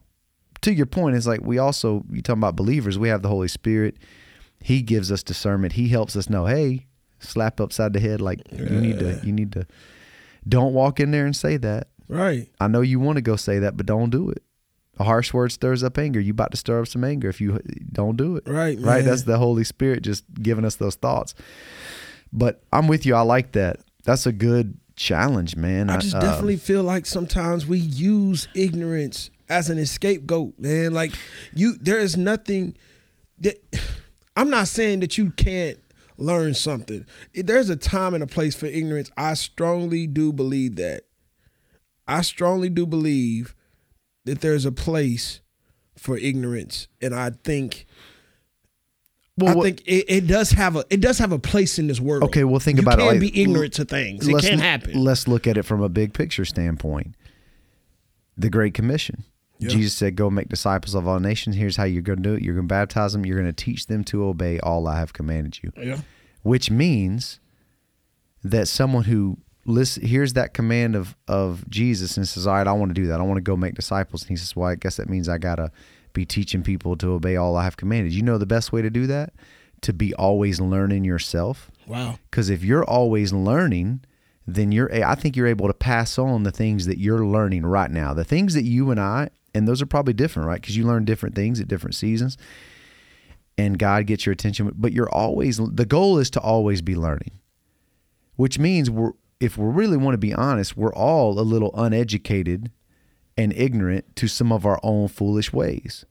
to 0.61 0.73
your 0.73 0.85
point, 0.85 1.15
it's 1.15 1.27
like 1.27 1.41
we 1.41 1.57
also 1.57 2.03
you 2.11 2.21
talking 2.21 2.39
about 2.39 2.55
believers. 2.55 2.97
We 2.97 3.09
have 3.09 3.21
the 3.21 3.29
Holy 3.29 3.47
Spirit. 3.47 3.97
He 4.63 4.81
gives 4.81 5.11
us 5.11 5.23
discernment. 5.23 5.73
He 5.73 5.89
helps 5.89 6.15
us 6.15 6.29
know, 6.29 6.45
hey, 6.45 6.85
slap 7.19 7.59
upside 7.59 7.93
the 7.93 7.99
head, 7.99 8.21
like 8.21 8.41
yeah. 8.51 8.69
you 8.69 8.81
need 8.81 8.99
to, 8.99 9.21
you 9.23 9.31
need 9.31 9.51
to. 9.53 9.65
Don't 10.47 10.73
walk 10.73 10.99
in 10.99 11.11
there 11.11 11.25
and 11.25 11.35
say 11.35 11.57
that. 11.57 11.87
Right. 12.07 12.49
I 12.59 12.67
know 12.67 12.81
you 12.81 12.99
want 12.99 13.17
to 13.17 13.21
go 13.21 13.35
say 13.35 13.59
that, 13.59 13.77
but 13.77 13.85
don't 13.85 14.09
do 14.09 14.29
it. 14.29 14.43
A 14.99 15.03
harsh 15.03 15.33
word 15.33 15.51
stirs 15.51 15.83
up 15.83 15.97
anger. 15.97 16.19
You 16.19 16.31
about 16.31 16.51
to 16.51 16.57
stir 16.57 16.81
up 16.81 16.87
some 16.87 17.03
anger 17.03 17.29
if 17.29 17.39
you 17.39 17.59
don't 17.91 18.17
do 18.17 18.35
it. 18.35 18.43
Right. 18.47 18.77
Man. 18.77 18.87
Right. 18.87 19.05
That's 19.05 19.23
the 19.23 19.37
Holy 19.37 19.63
Spirit 19.63 20.03
just 20.03 20.25
giving 20.33 20.65
us 20.65 20.75
those 20.75 20.95
thoughts. 20.95 21.33
But 22.33 22.63
I'm 22.71 22.87
with 22.87 23.05
you. 23.05 23.15
I 23.15 23.21
like 23.21 23.53
that. 23.53 23.79
That's 24.03 24.25
a 24.25 24.31
good 24.31 24.77
challenge, 24.95 25.55
man. 25.55 25.89
I 25.89 25.97
just 25.97 26.15
I, 26.15 26.19
definitely 26.19 26.57
feel 26.57 26.83
like 26.83 27.05
sometimes 27.05 27.65
we 27.65 27.79
use 27.79 28.47
ignorance 28.53 29.31
as 29.51 29.69
an 29.69 29.85
scapegoat, 29.85 30.57
man. 30.57 30.93
Like 30.93 31.13
you, 31.53 31.75
there 31.79 31.99
is 31.99 32.17
nothing 32.17 32.75
that 33.39 33.57
I'm 34.35 34.49
not 34.49 34.67
saying 34.67 35.01
that 35.01 35.17
you 35.17 35.31
can't 35.31 35.77
learn 36.17 36.53
something. 36.53 37.05
There's 37.33 37.69
a 37.69 37.75
time 37.75 38.13
and 38.13 38.23
a 38.23 38.27
place 38.27 38.55
for 38.55 38.65
ignorance. 38.67 39.11
I 39.17 39.33
strongly 39.35 40.07
do 40.07 40.31
believe 40.31 40.75
that. 40.77 41.03
I 42.07 42.21
strongly 42.21 42.69
do 42.69 42.85
believe 42.85 43.55
that 44.25 44.41
there's 44.41 44.65
a 44.65 44.71
place 44.71 45.41
for 45.97 46.17
ignorance, 46.17 46.87
and 47.01 47.13
I 47.13 47.31
think 47.43 47.85
Well, 49.37 49.51
I 49.51 49.55
what- 49.55 49.63
think 49.65 49.81
it, 49.85 50.05
it 50.07 50.27
does 50.27 50.51
have 50.51 50.75
a 50.75 50.85
it 50.89 51.01
does 51.01 51.17
have 51.19 51.31
a 51.31 51.39
place 51.39 51.77
in 51.79 51.87
this 51.87 51.99
world. 51.99 52.23
Okay, 52.23 52.43
well, 52.43 52.59
think 52.59 52.77
you 52.77 52.83
about 52.83 52.99
it 52.99 53.03
can't 53.03 53.19
be 53.19 53.41
ignorant 53.41 53.73
to 53.73 53.85
things. 53.85 54.27
It 54.27 54.39
can't 54.41 54.61
happen. 54.61 54.93
Let's 55.03 55.27
look 55.27 55.45
at 55.47 55.57
it 55.57 55.63
from 55.63 55.81
a 55.81 55.89
big 55.89 56.13
picture 56.13 56.45
standpoint. 56.45 57.15
The 58.37 58.49
Great 58.49 58.73
Commission. 58.73 59.23
Yeah. 59.61 59.69
Jesus 59.69 59.93
said, 59.93 60.15
"Go 60.15 60.29
make 60.29 60.49
disciples 60.49 60.95
of 60.95 61.07
all 61.07 61.19
nations. 61.19 61.55
Here's 61.55 61.77
how 61.77 61.83
you're 61.83 62.01
going 62.01 62.21
to 62.21 62.29
do 62.29 62.35
it. 62.35 62.41
You're 62.41 62.55
going 62.55 62.67
to 62.67 62.73
baptize 62.73 63.13
them. 63.13 63.25
You're 63.25 63.39
going 63.39 63.53
to 63.53 63.63
teach 63.63 63.85
them 63.85 64.03
to 64.05 64.25
obey 64.25 64.59
all 64.59 64.87
I 64.87 64.99
have 64.99 65.13
commanded 65.13 65.59
you." 65.63 65.71
yeah. 65.77 65.99
Which 66.41 66.71
means 66.71 67.39
that 68.43 68.67
someone 68.67 69.03
who 69.03 69.37
listen, 69.65 70.03
hears 70.05 70.33
that 70.33 70.53
command 70.53 70.95
of 70.95 71.15
of 71.27 71.69
Jesus 71.69 72.17
and 72.17 72.27
says, 72.27 72.47
"All 72.47 72.55
right, 72.55 72.67
I 72.67 72.73
want 72.73 72.89
to 72.89 72.99
do 72.99 73.07
that. 73.07 73.19
I 73.19 73.23
want 73.23 73.37
to 73.37 73.41
go 73.41 73.55
make 73.55 73.75
disciples." 73.75 74.23
And 74.23 74.29
he 74.29 74.35
says, 74.35 74.55
"Well, 74.55 74.69
I 74.69 74.75
guess 74.75 74.97
that 74.97 75.09
means 75.09 75.29
I 75.29 75.37
gotta 75.37 75.71
be 76.13 76.25
teaching 76.25 76.63
people 76.63 76.97
to 76.97 77.11
obey 77.11 77.35
all 77.35 77.55
I 77.55 77.63
have 77.63 77.77
commanded." 77.77 78.13
You 78.13 78.23
know 78.23 78.37
the 78.37 78.45
best 78.47 78.73
way 78.73 78.81
to 78.81 78.89
do 78.89 79.05
that 79.07 79.33
to 79.81 79.93
be 79.93 80.13
always 80.15 80.59
learning 80.61 81.03
yourself. 81.03 81.71
Wow. 81.87 82.19
Because 82.29 82.49
if 82.49 82.63
you're 82.63 82.83
always 82.83 83.33
learning, 83.33 84.01
then 84.47 84.71
you're 84.71 84.93
I 85.05 85.15
think 85.15 85.35
you're 85.35 85.47
able 85.47 85.67
to 85.67 85.73
pass 85.73 86.17
on 86.17 86.43
the 86.43 86.51
things 86.51 86.85
that 86.85 86.97
you're 86.97 87.25
learning 87.25 87.65
right 87.65 87.91
now. 87.91 88.13
The 88.13 88.23
things 88.23 88.53
that 88.53 88.63
you 88.63 88.91
and 88.91 88.99
I 88.99 89.29
and 89.53 89.67
those 89.67 89.81
are 89.81 89.85
probably 89.85 90.13
different, 90.13 90.47
right? 90.47 90.61
Because 90.61 90.77
you 90.77 90.85
learn 90.85 91.05
different 91.05 91.35
things 91.35 91.59
at 91.59 91.67
different 91.67 91.95
seasons. 91.95 92.37
And 93.57 93.77
God 93.77 94.07
gets 94.07 94.25
your 94.25 94.33
attention, 94.33 94.71
but 94.75 94.93
you're 94.93 95.09
always 95.09 95.57
the 95.57 95.85
goal 95.85 96.17
is 96.17 96.29
to 96.31 96.39
always 96.39 96.81
be 96.81 96.95
learning. 96.95 97.31
Which 98.35 98.57
means 98.57 98.89
we're 98.89 99.11
if 99.39 99.57
we 99.57 99.65
really 99.65 99.97
want 99.97 100.13
to 100.13 100.19
be 100.19 100.33
honest, 100.33 100.77
we're 100.77 100.93
all 100.93 101.39
a 101.39 101.41
little 101.41 101.71
uneducated 101.75 102.71
and 103.37 103.51
ignorant 103.53 104.15
to 104.15 104.27
some 104.27 104.51
of 104.51 104.65
our 104.65 104.79
own 104.83 105.07
foolish 105.07 105.51
ways. 105.51 106.05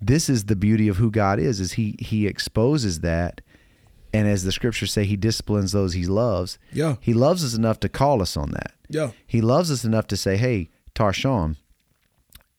This 0.00 0.28
is 0.28 0.46
the 0.46 0.56
beauty 0.56 0.88
of 0.88 0.96
who 0.96 1.10
God 1.10 1.38
is 1.38 1.60
is 1.60 1.72
he 1.72 1.96
he 1.98 2.26
exposes 2.26 3.00
that 3.00 3.42
and 4.12 4.26
as 4.26 4.42
the 4.42 4.52
scriptures 4.52 4.92
say 4.92 5.04
he 5.04 5.16
disciplines 5.16 5.72
those 5.72 5.92
he 5.92 6.06
loves. 6.06 6.58
Yeah. 6.72 6.96
He 7.00 7.14
loves 7.14 7.44
us 7.44 7.54
enough 7.54 7.78
to 7.80 7.88
call 7.88 8.20
us 8.20 8.36
on 8.36 8.50
that. 8.52 8.72
Yeah. 8.88 9.12
He 9.26 9.40
loves 9.40 9.70
us 9.70 9.84
enough 9.84 10.08
to 10.08 10.16
say, 10.16 10.36
"Hey, 10.36 10.70
Tarshawn, 10.94 11.56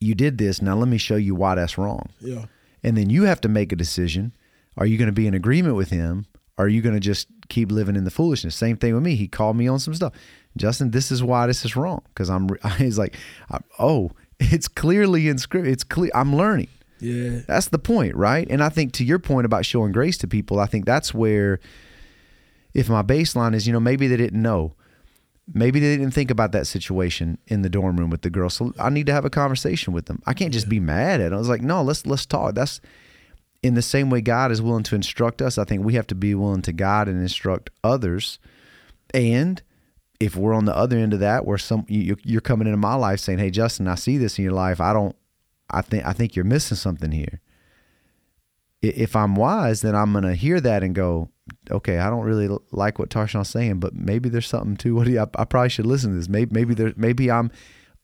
you 0.01 0.15
did 0.15 0.37
this. 0.37 0.61
Now 0.61 0.75
let 0.75 0.89
me 0.89 0.97
show 0.97 1.15
you 1.15 1.35
why 1.35 1.55
that's 1.55 1.77
wrong." 1.77 2.09
Yeah. 2.19 2.45
And 2.83 2.97
then 2.97 3.09
you 3.09 3.23
have 3.23 3.39
to 3.41 3.49
make 3.49 3.71
a 3.71 3.75
decision. 3.75 4.33
Are 4.77 4.85
you 4.85 4.97
going 4.97 5.07
to 5.07 5.13
be 5.13 5.27
in 5.27 5.33
agreement 5.33 5.75
with 5.75 5.89
him? 5.89 6.25
Or 6.57 6.65
are 6.65 6.67
you 6.67 6.81
going 6.81 6.95
to 6.95 7.01
just 7.01 7.27
keep 7.49 7.71
living 7.71 7.95
in 7.95 8.03
the 8.03 8.11
foolishness? 8.11 8.55
Same 8.55 8.77
thing 8.77 8.93
with 8.93 9.03
me. 9.03 9.15
He 9.15 9.27
called 9.27 9.55
me 9.55 9.67
on 9.67 9.79
some 9.79 9.93
stuff. 9.93 10.13
Justin, 10.57 10.91
this 10.91 11.11
is 11.11 11.23
why 11.23 11.47
this 11.47 11.63
is 11.65 11.75
wrong. 11.75 12.01
Because 12.09 12.29
I'm, 12.29 12.49
he's 12.77 12.97
like, 12.97 13.15
oh, 13.79 14.11
it's 14.39 14.67
clearly 14.67 15.27
in 15.27 15.37
script. 15.37 15.67
It's 15.67 15.83
clear. 15.83 16.11
I'm 16.13 16.35
learning. 16.35 16.69
Yeah. 16.99 17.39
That's 17.47 17.69
the 17.69 17.79
point, 17.79 18.15
right? 18.15 18.47
And 18.49 18.63
I 18.63 18.69
think 18.69 18.93
to 18.93 19.03
your 19.03 19.19
point 19.19 19.45
about 19.45 19.65
showing 19.65 19.91
grace 19.91 20.17
to 20.19 20.27
people, 20.27 20.59
I 20.59 20.67
think 20.67 20.85
that's 20.85 21.13
where, 21.13 21.59
if 22.73 22.89
my 22.89 23.01
baseline 23.01 23.55
is, 23.55 23.65
you 23.65 23.73
know, 23.73 23.79
maybe 23.79 24.07
they 24.07 24.17
didn't 24.17 24.41
know, 24.41 24.73
maybe 25.53 25.79
they 25.79 25.97
didn't 25.97 26.13
think 26.13 26.31
about 26.31 26.51
that 26.51 26.67
situation 26.67 27.37
in 27.47 27.61
the 27.61 27.69
dorm 27.69 27.97
room 27.97 28.09
with 28.09 28.21
the 28.21 28.29
girl. 28.29 28.49
So 28.49 28.73
I 28.79 28.89
need 28.89 29.05
to 29.07 29.13
have 29.13 29.25
a 29.25 29.29
conversation 29.29 29.93
with 29.93 30.05
them. 30.05 30.21
I 30.25 30.33
can't 30.33 30.53
just 30.53 30.69
be 30.69 30.79
mad 30.79 31.21
at 31.21 31.29
them. 31.29 31.35
I 31.35 31.39
was 31.39 31.49
like, 31.49 31.61
no, 31.61 31.81
let's 31.81 32.05
let's 32.05 32.25
talk. 32.25 32.55
That's 32.55 32.81
in 33.63 33.75
the 33.75 33.81
same 33.81 34.09
way 34.09 34.21
God 34.21 34.51
is 34.51 34.61
willing 34.61 34.83
to 34.83 34.95
instruct 34.95 35.41
us. 35.41 35.57
I 35.57 35.63
think 35.63 35.83
we 35.83 35.93
have 35.93 36.07
to 36.07 36.15
be 36.15 36.33
willing 36.35 36.61
to 36.63 36.71
guide 36.71 37.07
and 37.07 37.21
instruct 37.21 37.69
others. 37.83 38.39
And 39.13 39.61
if 40.19 40.35
we're 40.35 40.53
on 40.53 40.65
the 40.65 40.75
other 40.75 40.97
end 40.97 41.13
of 41.13 41.19
that, 41.19 41.45
where 41.45 41.57
some 41.57 41.85
you, 41.87 42.15
you're 42.23 42.41
coming 42.41 42.67
into 42.67 42.77
my 42.77 42.95
life 42.95 43.19
saying, 43.19 43.39
"Hey, 43.39 43.51
Justin, 43.51 43.87
I 43.87 43.95
see 43.95 44.17
this 44.17 44.37
in 44.37 44.43
your 44.43 44.53
life. 44.53 44.79
I 44.79 44.93
don't. 44.93 45.15
I 45.69 45.81
think 45.81 46.05
I 46.05 46.13
think 46.13 46.35
you're 46.35 46.45
missing 46.45 46.77
something 46.77 47.11
here." 47.11 47.41
If 48.81 49.15
I'm 49.15 49.35
wise, 49.35 49.81
then 49.81 49.95
I'm 49.95 50.11
gonna 50.11 50.33
hear 50.35 50.59
that 50.59 50.81
and 50.83 50.95
go, 50.95 51.29
"Okay, 51.69 51.99
I 51.99 52.09
don't 52.09 52.23
really 52.23 52.49
like 52.71 52.97
what 52.97 53.09
Tarshawn's 53.09 53.49
saying, 53.49 53.79
but 53.79 53.93
maybe 53.93 54.27
there's 54.27 54.47
something 54.47 54.75
to 54.77 54.95
what 54.95 55.07
he. 55.07 55.19
I, 55.19 55.27
I 55.35 55.45
probably 55.45 55.69
should 55.69 55.85
listen 55.85 56.11
to 56.11 56.17
this. 56.17 56.27
Maybe 56.29 56.51
maybe 56.53 56.73
there 56.73 56.93
maybe 56.95 57.29
I'm 57.29 57.51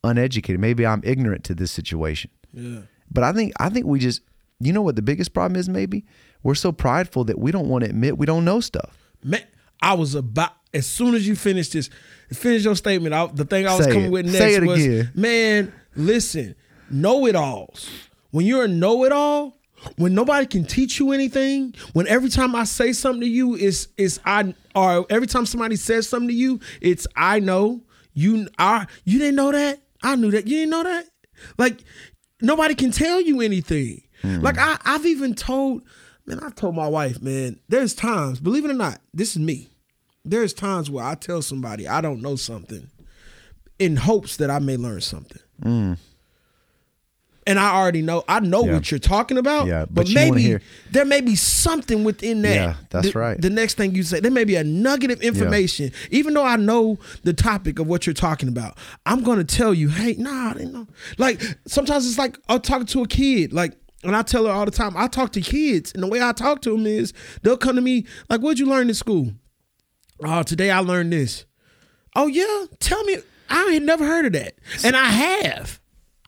uneducated. 0.03 0.59
Maybe 0.59 0.85
I'm 0.85 1.01
ignorant 1.03 1.43
to 1.45 1.55
this 1.55 1.71
situation." 1.71 2.29
Yeah. 2.53 2.81
But 3.09 3.23
I 3.23 3.33
think 3.33 3.53
I 3.59 3.69
think 3.69 3.87
we 3.87 3.99
just 3.99 4.21
you 4.59 4.71
know 4.73 4.81
what 4.81 4.95
the 4.95 5.01
biggest 5.01 5.33
problem 5.33 5.59
is 5.59 5.67
maybe? 5.69 6.05
We're 6.43 6.55
so 6.55 6.71
prideful 6.71 7.23
that 7.25 7.39
we 7.39 7.51
don't 7.51 7.67
want 7.67 7.83
to 7.83 7.89
admit 7.89 8.17
we 8.17 8.25
don't 8.25 8.45
know 8.45 8.59
stuff. 8.59 9.11
Man, 9.23 9.43
I 9.81 9.93
was 9.95 10.15
about 10.15 10.51
as 10.73 10.85
soon 10.85 11.15
as 11.15 11.27
you 11.27 11.35
finish 11.35 11.69
this, 11.69 11.89
finish 12.31 12.63
your 12.63 12.75
statement. 12.75 13.13
I, 13.13 13.25
the 13.27 13.45
thing 13.45 13.67
I 13.67 13.75
was 13.75 13.85
Say 13.85 13.91
coming 13.91 14.05
it. 14.07 14.11
with 14.11 14.25
next 14.31 14.65
was, 14.65 14.85
again. 14.85 15.11
man, 15.15 15.73
listen, 15.95 16.55
know 16.89 17.25
it 17.25 17.35
alls. 17.35 17.89
When 18.31 18.45
you're 18.45 18.65
a 18.65 18.67
know 18.67 19.03
it 19.05 19.11
all, 19.11 19.56
when 19.97 20.13
nobody 20.13 20.45
can 20.45 20.65
teach 20.65 20.99
you 20.99 21.11
anything, 21.11 21.75
when 21.93 22.07
every 22.07 22.29
time 22.29 22.55
I 22.55 22.63
say 22.63 22.93
something 22.93 23.21
to 23.21 23.27
you, 23.27 23.55
it's 23.55 23.87
it's 23.97 24.19
I 24.25 24.53
or 24.75 25.05
every 25.09 25.27
time 25.27 25.45
somebody 25.45 25.75
says 25.75 26.07
something 26.07 26.29
to 26.29 26.33
you, 26.33 26.59
it's 26.81 27.07
I 27.15 27.39
know. 27.39 27.81
You 28.13 28.47
are 28.57 28.87
you 29.05 29.19
didn't 29.19 29.35
know 29.35 29.51
that? 29.51 29.81
I 30.01 30.15
knew 30.15 30.31
that. 30.31 30.47
You 30.47 30.57
didn't 30.57 30.71
know 30.71 30.83
that? 30.83 31.05
Like 31.57 31.79
nobody 32.41 32.75
can 32.75 32.91
tell 32.91 33.21
you 33.21 33.41
anything. 33.41 34.01
Hmm. 34.21 34.39
Like 34.39 34.57
I 34.57 34.77
I've 34.85 35.05
even 35.05 35.35
told 35.35 35.83
man 36.25 36.39
I 36.43 36.49
told 36.49 36.75
my 36.75 36.87
wife 36.87 37.21
man 37.21 37.59
there's 37.69 37.93
times 37.93 38.39
believe 38.39 38.65
it 38.65 38.71
or 38.71 38.75
not 38.75 38.99
this 39.13 39.31
is 39.31 39.39
me. 39.39 39.69
There's 40.25 40.53
times 40.53 40.89
where 40.89 41.05
I 41.05 41.15
tell 41.15 41.41
somebody 41.41 41.87
I 41.87 42.01
don't 42.01 42.21
know 42.21 42.35
something 42.35 42.89
in 43.79 43.95
hopes 43.95 44.37
that 44.37 44.49
I 44.49 44.59
may 44.59 44.77
learn 44.77 45.01
something. 45.01 45.41
Hmm. 45.61 45.93
And 47.47 47.57
I 47.59 47.73
already 47.75 48.01
know 48.01 48.23
I 48.27 48.41
know 48.41 48.65
Yeah. 48.65 48.73
what 48.73 48.91
you're 48.91 48.99
talking 48.99 49.37
about. 49.37 49.67
Yeah, 49.67 49.85
but, 49.85 50.05
but 50.05 50.09
maybe 50.13 50.41
hear- 50.41 50.61
there 50.91 51.05
may 51.05 51.21
be 51.21 51.35
something 51.35 52.03
within 52.03 52.41
that. 52.43 52.53
Yeah, 52.55 52.73
that's 52.89 53.13
the- 53.13 53.17
right. 53.19 53.41
The 53.41 53.49
next 53.49 53.75
thing 53.77 53.95
you 53.95 54.03
say, 54.03 54.19
there 54.19 54.29
may 54.31 54.43
be 54.43 54.55
a 54.55 54.63
nugget 54.63 55.11
of 55.11 55.21
information. 55.21 55.91
Even 56.11 56.33
though 56.33 56.43
I 56.43 56.57
know 56.57 56.99
the 57.23 57.33
topic 57.33 57.79
of 57.79 57.87
what 57.87 58.05
you're 58.05 58.13
talking 58.13 58.49
about, 58.49 58.77
I'm 59.05 59.23
gonna 59.23 59.45
tell 59.45 59.73
you, 59.73 59.87
hey, 59.89 60.15
nah, 60.19 60.49
I 60.51 60.53
didn't 60.53 60.73
know. 60.73 60.87
Like 61.17 61.41
sometimes 61.65 62.05
it's 62.07 62.17
like 62.19 62.37
I'm 62.49 62.59
talking 62.61 62.85
to 62.87 63.01
a 63.03 63.07
kid, 63.07 63.53
like. 63.53 63.73
And 64.03 64.15
I 64.15 64.21
tell 64.21 64.45
her 64.45 64.51
all 64.51 64.63
the 64.63 64.71
time, 64.71 64.95
I 64.95 65.07
talk 65.07 65.31
to 65.33 65.41
kids, 65.41 65.91
and 65.91 66.03
the 66.03 66.07
way 66.07 66.21
I 66.21 66.31
talk 66.31 66.61
to 66.61 66.69
them 66.69 66.85
is 66.85 67.13
they'll 67.41 67.57
come 67.57 67.75
to 67.75 67.81
me 67.81 68.05
like, 68.29 68.41
"What'd 68.41 68.59
you 68.59 68.67
learn 68.67 68.87
in 68.89 68.93
school?" 68.93 69.33
Oh, 70.23 70.43
today 70.43 70.69
I 70.69 70.79
learned 70.79 71.11
this. 71.13 71.45
Oh 72.15 72.27
yeah, 72.27 72.65
tell 72.79 73.03
me. 73.05 73.17
I 73.49 73.67
ain't 73.73 73.85
never 73.85 74.05
heard 74.05 74.25
of 74.25 74.33
that, 74.33 74.53
and 74.83 74.95
I 74.95 75.05
have. 75.05 75.79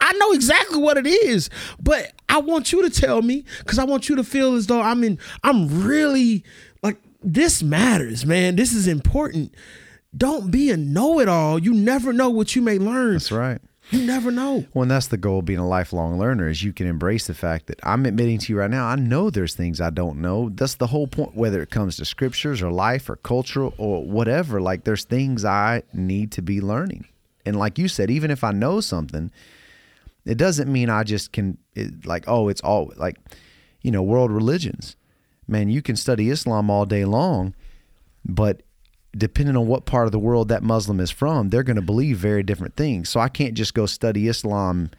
I 0.01 0.13
know 0.13 0.31
exactly 0.31 0.77
what 0.79 0.97
it 0.97 1.07
is, 1.07 1.49
but 1.79 2.13
I 2.29 2.39
want 2.39 2.71
you 2.71 2.81
to 2.81 2.89
tell 2.89 3.21
me 3.21 3.43
because 3.59 3.79
I 3.79 3.83
want 3.83 4.09
you 4.09 4.15
to 4.15 4.23
feel 4.23 4.55
as 4.55 4.67
though 4.67 4.81
I'm 4.81 5.03
in. 5.03 5.19
I'm 5.43 5.83
really 5.83 6.43
like 6.81 6.97
this 7.21 7.61
matters, 7.61 8.25
man. 8.25 8.55
This 8.55 8.73
is 8.73 8.87
important. 8.87 9.53
Don't 10.15 10.49
be 10.49 10.71
a 10.71 10.77
know-it-all. 10.77 11.59
You 11.59 11.73
never 11.73 12.13
know 12.13 12.29
what 12.29 12.55
you 12.55 12.61
may 12.61 12.79
learn. 12.79 13.13
That's 13.13 13.31
right. 13.31 13.61
You 13.91 14.05
never 14.05 14.29
know. 14.29 14.65
Well, 14.73 14.83
and 14.83 14.91
that's 14.91 15.07
the 15.07 15.17
goal 15.17 15.39
of 15.39 15.45
being 15.45 15.59
a 15.59 15.67
lifelong 15.67 16.19
learner 16.19 16.47
is 16.47 16.63
you 16.63 16.73
can 16.73 16.85
embrace 16.85 17.25
the 17.25 17.33
fact 17.33 17.67
that 17.67 17.79
I'm 17.83 18.05
admitting 18.05 18.37
to 18.39 18.53
you 18.53 18.59
right 18.59 18.69
now, 18.69 18.87
I 18.87 18.95
know 18.95 19.29
there's 19.29 19.55
things 19.55 19.81
I 19.81 19.89
don't 19.89 20.21
know. 20.21 20.49
That's 20.49 20.75
the 20.75 20.87
whole 20.87 21.07
point, 21.07 21.35
whether 21.35 21.61
it 21.61 21.71
comes 21.71 21.97
to 21.97 22.05
scriptures 22.05 22.61
or 22.61 22.71
life 22.71 23.09
or 23.09 23.15
cultural 23.17 23.73
or 23.77 24.03
whatever. 24.05 24.61
Like 24.61 24.83
there's 24.83 25.05
things 25.05 25.43
I 25.43 25.83
need 25.91 26.31
to 26.33 26.43
be 26.43 26.61
learning. 26.61 27.07
And 27.45 27.57
like 27.57 27.79
you 27.79 27.87
said, 27.87 28.11
even 28.11 28.29
if 28.29 28.43
I 28.43 28.51
know 28.51 28.79
something, 28.79 29.31
it 30.29 30.37
doesn't 30.37 30.71
mean 30.71 30.89
I 30.89 31.03
just 31.03 31.31
can 31.31 31.57
it, 31.75 32.05
like, 32.05 32.25
oh, 32.27 32.49
it's 32.49 32.61
all 32.61 32.93
like, 32.97 33.17
you 33.81 33.91
know, 33.91 34.03
world 34.03 34.31
religions. 34.31 34.95
Man, 35.47 35.69
you 35.69 35.81
can 35.81 35.95
study 35.95 36.29
Islam 36.29 36.69
all 36.69 36.85
day 36.85 37.05
long, 37.05 37.55
but 38.23 38.61
depending 39.17 39.57
on 39.57 39.65
what 39.65 39.85
part 39.85 40.05
of 40.05 40.11
the 40.11 40.19
world 40.19 40.49
that 40.49 40.61
Muslim 40.61 40.99
is 40.99 41.09
from, 41.09 41.49
they're 41.49 41.63
going 41.63 41.75
to 41.75 41.81
believe 41.81 42.17
very 42.17 42.43
different 42.43 42.75
things. 42.75 43.09
So 43.09 43.19
I 43.19 43.29
can't 43.29 43.55
just 43.55 43.73
go 43.73 43.87
study 43.87 44.27
Islam 44.27 44.91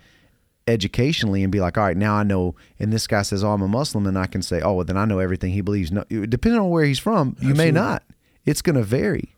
educationally 0.67 1.45
and 1.45 1.53
be 1.53 1.61
like, 1.61 1.79
all 1.79 1.85
right, 1.85 1.97
now 1.97 2.15
I 2.17 2.25
know. 2.25 2.57
And 2.81 2.93
this 2.93 3.07
guy 3.07 3.23
says, 3.23 3.45
oh, 3.45 3.53
I'm 3.53 3.63
a 3.63 3.69
Muslim, 3.69 4.07
and 4.07 4.19
I 4.19 4.27
can 4.27 4.43
say, 4.43 4.61
oh, 4.61 4.75
well, 4.75 4.85
then 4.85 4.97
I 4.97 5.05
know 5.05 5.21
everything 5.21 5.53
he 5.53 5.61
believes. 5.61 5.93
No, 5.93 6.03
depending 6.05 6.61
on 6.61 6.71
where 6.71 6.85
he's 6.85 6.99
from, 6.99 7.37
you 7.41 7.55
may 7.55 7.71
not. 7.71 8.03
It's 8.45 8.63
going 8.63 8.77
to 8.77 8.83
vary. 8.83 9.37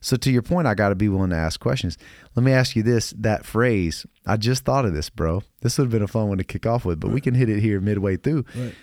So 0.00 0.16
to 0.16 0.30
your 0.30 0.42
point, 0.42 0.66
I 0.66 0.74
got 0.74 0.88
to 0.88 0.94
be 0.94 1.08
willing 1.08 1.30
to 1.30 1.36
ask 1.36 1.60
questions. 1.60 1.98
Let 2.34 2.42
me 2.42 2.52
ask 2.52 2.74
you 2.74 2.82
this: 2.82 3.12
that 3.18 3.44
phrase, 3.44 4.06
I 4.26 4.36
just 4.36 4.64
thought 4.64 4.84
of 4.84 4.94
this, 4.94 5.10
bro. 5.10 5.42
This 5.60 5.76
would 5.78 5.84
have 5.84 5.92
been 5.92 6.02
a 6.02 6.08
fun 6.08 6.28
one 6.28 6.38
to 6.38 6.44
kick 6.44 6.66
off 6.66 6.84
with, 6.84 7.00
but 7.00 7.10
we 7.10 7.20
can 7.20 7.34
hit 7.34 7.48
it 7.48 7.60
here 7.60 7.80
midway 7.80 8.16
through. 8.16 8.44
Right. 8.54 8.74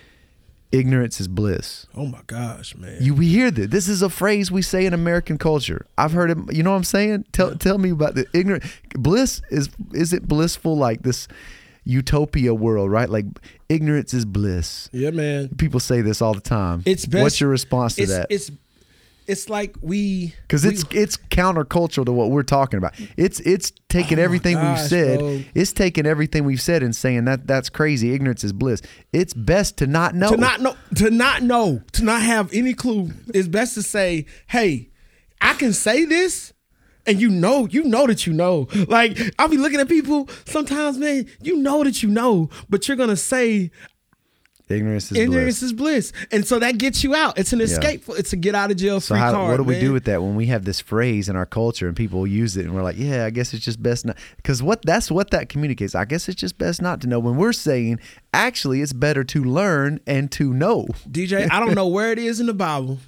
Ignorance 0.72 1.22
is 1.22 1.30
bliss. 1.30 1.88
Oh 1.96 2.06
my 2.06 2.22
gosh, 2.28 2.76
man. 2.76 2.98
You 3.00 3.16
we 3.16 3.30
hear 3.30 3.50
that. 3.50 3.72
This 3.72 3.88
is 3.88 4.02
a 4.02 4.10
phrase 4.10 4.52
we 4.52 4.62
say 4.62 4.86
in 4.86 4.94
American 4.94 5.38
culture. 5.38 5.86
I've 5.98 6.12
heard 6.12 6.30
it. 6.30 6.38
You 6.54 6.62
know 6.62 6.72
what 6.72 6.78
I'm 6.78 6.84
saying? 6.84 7.26
Tell 7.32 7.56
tell 7.56 7.78
me 7.78 7.92
about 7.92 8.16
the 8.16 8.26
ignorant 8.34 8.64
bliss. 8.94 9.42
Is 9.50 9.70
is 9.94 10.12
it 10.12 10.28
blissful 10.28 10.76
like 10.76 11.04
this 11.04 11.30
utopia 11.86 12.54
world? 12.54 12.92
Right? 12.92 13.10
Like 13.10 13.26
ignorance 13.70 14.14
is 14.14 14.26
bliss. 14.26 14.90
yeah, 14.92 15.12
man. 15.12 15.50
People 15.56 15.80
say 15.80 16.02
this 16.02 16.22
all 16.22 16.34
the 16.34 16.42
time. 16.42 16.84
It's 16.86 17.06
best. 17.06 17.24
What's 17.24 17.40
your 17.40 17.50
response 17.50 17.96
to 17.96 18.02
it's, 18.02 18.12
that? 18.12 18.28
It's 18.30 18.52
it's 19.28 19.50
like 19.50 19.76
we 19.82 20.34
because 20.44 20.64
it's 20.66 20.84
it's 20.92 21.18
countercultural 21.18 22.06
to 22.06 22.12
what 22.14 22.32
we're 22.32 22.44
talking 22.44 22.78
about. 22.78 22.94
It's 23.18 23.40
it's 23.42 23.72
taking 23.90 24.20
Oh 24.20 24.24
everything 24.24 24.56
gosh, 24.56 24.80
we've 24.80 24.90
said. 24.90 25.20
bro. 25.20 25.42
It's 25.54 25.74
taking 25.74 26.06
everything 26.06 26.46
we've 26.46 26.62
said 26.62 26.82
and 26.84 26.96
saying 26.96 27.26
that 27.26 27.46
that's 27.46 27.70
crazy. 27.70 28.14
Ignorance 28.14 28.44
is 28.44 28.54
bliss. 28.54 28.82
It's 29.14 29.34
best 29.34 29.78
to 29.78 29.88
not 29.88 30.16
know. 30.16 30.30
to 30.32 30.38
not 30.38 30.62
know 30.62 30.76
to 30.96 31.12
not 31.12 31.44
know 31.44 31.82
to 31.94 32.04
not 32.04 32.22
have 32.22 32.52
any 32.54 32.74
clue 32.74 33.10
it's 33.34 33.48
best 33.48 33.74
to 33.74 33.84
say 33.84 34.26
hey 34.48 34.90
i 35.42 35.54
can 35.54 35.74
say 35.74 36.06
this 36.06 36.54
and 37.06 37.20
you 37.22 37.30
know 37.30 37.68
you 37.68 37.84
know 37.84 38.08
that 38.08 38.26
you 38.26 38.34
know 38.34 38.68
like 38.88 39.18
i'll 39.38 39.48
be 39.50 39.58
looking 39.58 39.80
at 39.80 39.88
people 39.90 40.28
sometimes 40.46 40.98
man 40.98 41.26
you 41.42 41.58
know 41.58 41.84
that 41.84 42.02
you 42.02 42.10
know 42.10 42.50
but 42.70 42.88
you're 42.88 42.98
gonna 42.98 43.16
say 43.18 43.70
Ignorance 44.70 45.12
is 45.12 45.18
ignorance 45.18 45.60
bliss. 45.60 45.64
is 45.64 45.74
bliss 45.74 46.14
and 46.32 46.46
so 46.46 46.60
that 46.60 46.78
gets 46.78 47.04
you 47.04 47.16
out 47.16 47.38
it's 47.40 47.54
an 47.54 47.62
escape 47.62 48.04
it's 48.10 48.34
a 48.34 48.36
get 48.36 48.54
out 48.54 48.70
of 48.70 48.78
jail 48.78 49.00
So 49.00 49.14
free 49.16 49.20
how, 49.20 49.32
card 49.32 49.52
what 49.52 49.58
do 49.58 49.64
we 49.64 49.76
man. 49.76 49.82
do 49.82 49.94
with 49.94 50.04
that 50.06 50.22
when 50.22 50.36
we 50.36 50.48
have 50.48 50.66
this 50.66 50.82
phrase 50.82 51.30
in 51.30 51.36
our 51.36 51.46
culture 51.46 51.88
and 51.88 51.96
people 51.96 52.28
use 52.28 52.58
it 52.58 52.66
and 52.66 52.76
we're 52.76 52.84
like, 52.84 52.98
yeah, 52.98 53.26
I 53.26 53.30
guess 53.30 53.54
it's 53.54 53.64
just 53.64 53.82
best 53.82 54.06
not 54.06 54.18
because 54.36 54.62
what 54.62 54.82
that's 54.84 55.10
what 55.10 55.32
that 55.32 55.48
communicates. 55.50 55.96
I 55.96 56.06
guess 56.06 56.28
it's 56.28 56.40
just 56.40 56.58
best 56.58 56.82
not 56.82 57.00
to 57.02 57.08
know. 57.08 57.20
When 57.20 57.38
we're 57.38 57.54
saying 57.54 58.00
actually 58.34 58.82
it's 58.82 58.94
better 58.94 59.24
to 59.24 59.44
learn 59.44 60.00
and 60.06 60.32
to 60.34 60.54
know. 60.54 60.88
dj 61.10 61.50
i 61.52 61.60
don't 61.60 61.74
know 61.76 61.88
where 61.88 62.12
it 62.12 62.20
is 62.20 62.40
in 62.40 62.46
the 62.48 62.54
bible 62.54 63.00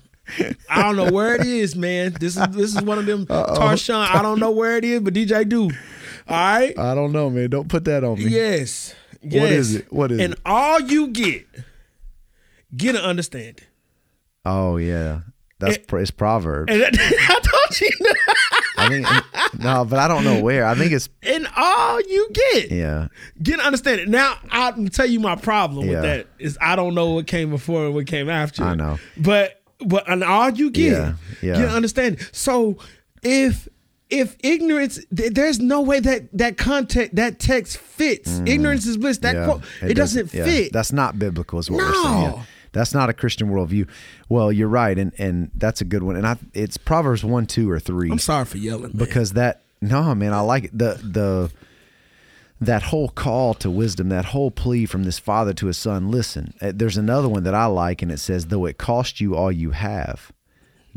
I 0.70 0.84
don't 0.84 0.96
know 0.96 1.12
where 1.12 1.34
it 1.34 1.42
is, 1.48 1.76
man. 1.76 2.14
This 2.20 2.38
is 2.38 2.48
this 2.50 2.76
is 2.76 2.82
one 2.84 3.00
of 3.00 3.08
them 3.08 3.26
Tarshawn. 3.26 4.08
I 4.14 4.22
don't 4.22 4.40
know 4.40 4.52
where 4.52 4.78
it 4.78 4.86
is, 4.86 5.00
but 5.02 5.16
DJ 5.16 5.50
do. 5.50 5.64
All 6.28 6.38
right. 6.38 6.78
I 6.78 6.94
don't 6.94 7.12
know, 7.12 7.32
man. 7.32 7.50
Don't 7.50 7.68
put 7.68 7.86
that 7.86 8.04
on 8.04 8.20
me. 8.20 8.26
Yes. 8.28 8.94
Yes. 9.22 9.42
What 9.42 9.52
is 9.52 9.76
it? 9.76 9.92
What 9.94 10.12
is 10.12 10.20
and 10.20 10.34
it? 10.34 10.40
And 10.40 10.42
all 10.46 10.80
you 10.82 11.08
get, 11.08 11.46
get 12.76 12.96
an 12.96 13.02
understanding. 13.02 13.66
Oh 14.46 14.78
yeah, 14.78 15.22
that's 15.60 15.78
It- 15.78 15.86
it's 15.94 16.12
Proverbs. 16.12 16.72
And 16.72 16.84
I 16.94 17.40
told 17.44 17.82
you, 17.82 17.90
I 18.78 18.90
think 18.90 19.60
no, 19.62 19.84
but 19.86 20.00
I 20.00 20.08
don't 20.08 20.24
know 20.24 20.42
where. 20.42 20.66
I 20.66 20.76
think 20.76 20.92
it's 20.92 21.10
and 21.24 21.48
all 21.58 22.00
you 22.02 22.30
get, 22.54 22.72
yeah. 22.72 23.08
get 23.44 23.56
an 23.60 23.66
understanding. 23.66 24.10
Now 24.10 24.38
I'll 24.52 24.88
tell 24.88 25.06
you 25.06 25.20
my 25.20 25.36
problem 25.36 25.86
Yeah. 25.88 25.94
with 25.96 26.02
that 26.04 26.28
is 26.40 26.58
I 26.62 26.76
don't 26.76 26.96
know 26.96 27.12
what 27.12 27.28
came 27.28 27.50
before 27.50 27.86
and 27.88 27.94
what 27.96 28.08
came 28.08 28.30
after. 28.30 28.64
I 28.64 28.76
know. 28.76 28.98
but 29.18 29.62
but 29.86 30.10
and 30.10 30.24
all 30.24 30.50
you 30.50 30.72
get, 30.72 30.92
Yeah, 30.94 31.14
yeah. 31.42 31.54
get 31.56 31.66
an 31.70 31.76
understanding. 31.76 32.22
So 32.32 32.78
if 33.22 33.68
if 34.10 34.36
ignorance, 34.40 35.00
th- 35.16 35.34
there's 35.34 35.60
no 35.60 35.82
way 35.82 36.00
that 36.00 36.30
that 36.38 36.58
context 36.58 37.16
that 37.16 37.40
text 37.40 37.78
fits. 37.78 38.40
Ignorance 38.46 38.86
is 38.86 38.98
bliss. 38.98 39.20
That 39.20 39.36
yeah, 39.36 39.46
quote, 39.46 39.64
it, 39.82 39.94
doesn't, 39.94 40.34
yeah. 40.34 40.46
fit. 40.46 40.74
That's 40.74 40.92
not 40.92 41.20
biblical, 41.20 41.60
is 41.60 41.70
what 41.70 41.78
we're 41.78 41.94
saying. 41.94 42.22
Yeah. 42.22 42.30
No. 42.30 42.42
That's 42.72 42.94
not 42.94 43.10
a 43.10 43.14
Christian 43.14 43.50
worldview. 43.50 43.90
Well, 44.30 44.52
you're 44.52 44.68
right, 44.68 44.98
and 44.98 45.12
and 45.18 45.52
that's 45.56 45.82
a 45.82 45.86
good 45.86 46.04
one. 46.04 46.16
And 46.16 46.28
I, 46.28 46.38
it's 46.54 46.78
Proverbs 46.78 47.24
one, 47.24 47.46
two, 47.46 47.70
or 47.70 47.80
three. 47.80 48.12
I'm 48.12 48.20
sorry 48.20 48.46
for 48.46 48.58
yelling, 48.58 48.84
man. 48.84 48.98
because 48.98 49.34
that 49.34 49.64
no 49.82 50.14
man 50.16 50.34
i 50.34 50.40
like 50.40 50.66
it 50.66 50.78
the 50.78 51.00
the 51.04 51.52
that 52.62 52.84
whole 52.84 53.08
call 53.08 53.54
to 53.54 53.70
wisdom 53.70 54.10
that 54.10 54.26
whole 54.26 54.52
plea 54.52 54.86
from 54.86 55.04
this 55.04 55.18
father 55.18 55.54
to 55.54 55.68
his 55.68 55.78
son 55.78 56.12
listen 56.12 56.54
uh, 56.62 56.72
there's 56.76 56.98
another 56.98 57.30
one 57.30 57.44
that 57.44 57.54
i 57.54 57.66
like 57.66 58.02
and 58.02 58.12
it 58.12 58.20
says 58.20 58.48
though 58.48 58.66
it 58.66 58.78
cost 58.78 59.22
you 59.22 59.36
all 59.36 59.52
you 59.52 59.72
have 59.72 60.32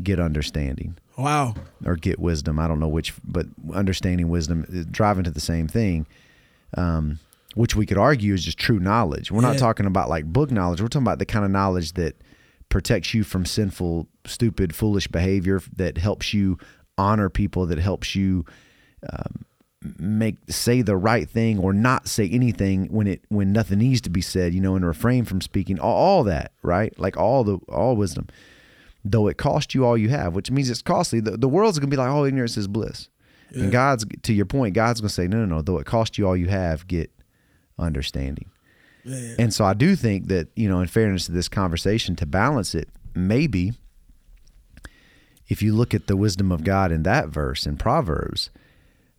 get 0.01 0.19
understanding 0.19 0.97
wow, 1.17 1.55
or 1.85 1.95
get 1.95 2.19
wisdom. 2.19 2.59
I 2.59 2.67
don't 2.67 2.79
know 2.79 2.87
which 2.87 3.13
but 3.23 3.47
understanding 3.73 4.29
wisdom 4.29 4.65
is 4.69 4.85
driving 4.85 5.23
to 5.25 5.31
the 5.31 5.39
same 5.41 5.67
thing 5.67 6.07
um, 6.77 7.19
which 7.55 7.75
we 7.75 7.85
could 7.85 7.97
argue 7.97 8.33
is 8.33 8.43
just 8.43 8.57
true 8.57 8.79
knowledge. 8.79 9.31
We're 9.31 9.41
not 9.41 9.57
talking 9.57 9.85
about 9.85 10.09
like 10.09 10.25
book 10.25 10.51
knowledge. 10.51 10.81
We're 10.81 10.87
talking 10.87 11.05
about 11.05 11.19
the 11.19 11.25
kind 11.25 11.45
of 11.45 11.51
knowledge 11.51 11.93
that 11.93 12.15
protects 12.69 13.13
you 13.13 13.23
from 13.23 13.45
sinful 13.45 14.07
stupid 14.25 14.73
foolish 14.73 15.07
behavior 15.07 15.61
that 15.75 15.97
helps 15.97 16.33
you 16.33 16.57
honor 16.97 17.29
people 17.29 17.65
that 17.67 17.77
helps 17.77 18.15
you 18.15 18.45
um, 19.11 19.45
make 19.99 20.37
say 20.49 20.81
the 20.81 20.95
right 20.95 21.29
thing 21.29 21.59
or 21.59 21.73
not 21.73 22.07
say 22.07 22.27
anything 22.29 22.85
when 22.87 23.05
it 23.05 23.21
when 23.29 23.51
nothing 23.51 23.79
needs 23.79 24.01
to 24.01 24.09
be 24.09 24.21
said 24.21 24.53
you 24.53 24.61
know 24.61 24.75
and 24.75 24.85
refrain 24.85 25.23
from 25.25 25.39
speaking. 25.39 25.79
All, 25.79 25.95
all 25.95 26.23
that 26.23 26.53
right? 26.63 26.97
Like 26.97 27.17
all 27.17 27.43
the 27.43 27.57
all 27.69 27.95
wisdom 27.95 28.27
though 29.05 29.27
it 29.27 29.37
cost 29.37 29.73
you 29.73 29.85
all 29.85 29.97
you 29.97 30.09
have 30.09 30.35
which 30.35 30.51
means 30.51 30.69
it's 30.69 30.81
costly. 30.81 31.19
The, 31.19 31.37
the 31.37 31.49
world's 31.49 31.79
gonna 31.79 31.89
be 31.89 31.97
like 31.97 32.09
oh 32.09 32.25
ignorance 32.25 32.57
is 32.57 32.67
bliss. 32.67 33.09
And 33.53 33.71
god's 33.71 34.05
to 34.23 34.33
your 34.33 34.45
point 34.45 34.73
god's 34.73 35.01
gonna 35.01 35.09
say 35.09 35.27
no 35.27 35.37
no 35.37 35.45
no. 35.45 35.61
Though 35.61 35.77
it 35.77 35.85
cost 35.85 36.17
you 36.17 36.27
all 36.27 36.35
you 36.37 36.47
have 36.47 36.87
get 36.87 37.11
understanding. 37.77 38.49
Man. 39.05 39.35
and 39.37 39.53
so 39.53 39.65
I 39.65 39.73
do 39.73 39.95
think 39.95 40.27
that, 40.27 40.47
you 40.55 40.69
know, 40.69 40.79
in 40.79 40.87
fairness 40.87 41.25
to 41.25 41.33
this 41.33 41.49
conversation, 41.49 42.15
to 42.17 42.25
balance 42.25 42.73
it, 42.73 42.87
maybe 43.13 43.73
if 45.49 45.61
you 45.61 45.73
look 45.73 45.93
at 45.93 46.07
the 46.07 46.15
wisdom 46.15 46.51
of 46.51 46.63
God 46.63 46.91
in 46.91 47.03
that 47.03 47.27
verse 47.27 47.65
in 47.65 47.77
Proverbs, 47.77 48.49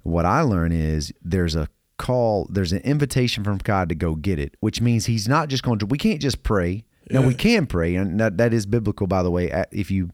what 0.03 0.25
I 0.25 0.41
learn 0.41 0.73
is 0.73 1.13
there's 1.23 1.55
a 1.55 1.69
call, 1.99 2.47
there's 2.51 2.73
an 2.73 2.81
invitation 2.81 3.45
from 3.45 3.59
God 3.59 3.89
to 3.91 3.95
go 3.95 4.15
get 4.15 4.39
it, 4.39 4.57
which 4.61 4.81
means 4.81 5.07
He's 5.07 5.29
not 5.29 5.49
just 5.49 5.63
going 5.63 5.79
to, 5.81 5.87
we 5.87 5.99
can't 5.99 6.21
just 6.21 6.43
pray. 6.43 6.85
Now, 7.11 7.23
we 7.27 7.35
can 7.35 7.67
pray, 7.67 7.95
and 7.97 8.19
that, 8.21 8.39
that 8.39 8.53
is 8.55 8.67
biblical, 8.67 9.07
by 9.07 9.23
the 9.23 9.31
way. 9.31 9.51
If 9.71 9.91
you, 9.91 10.11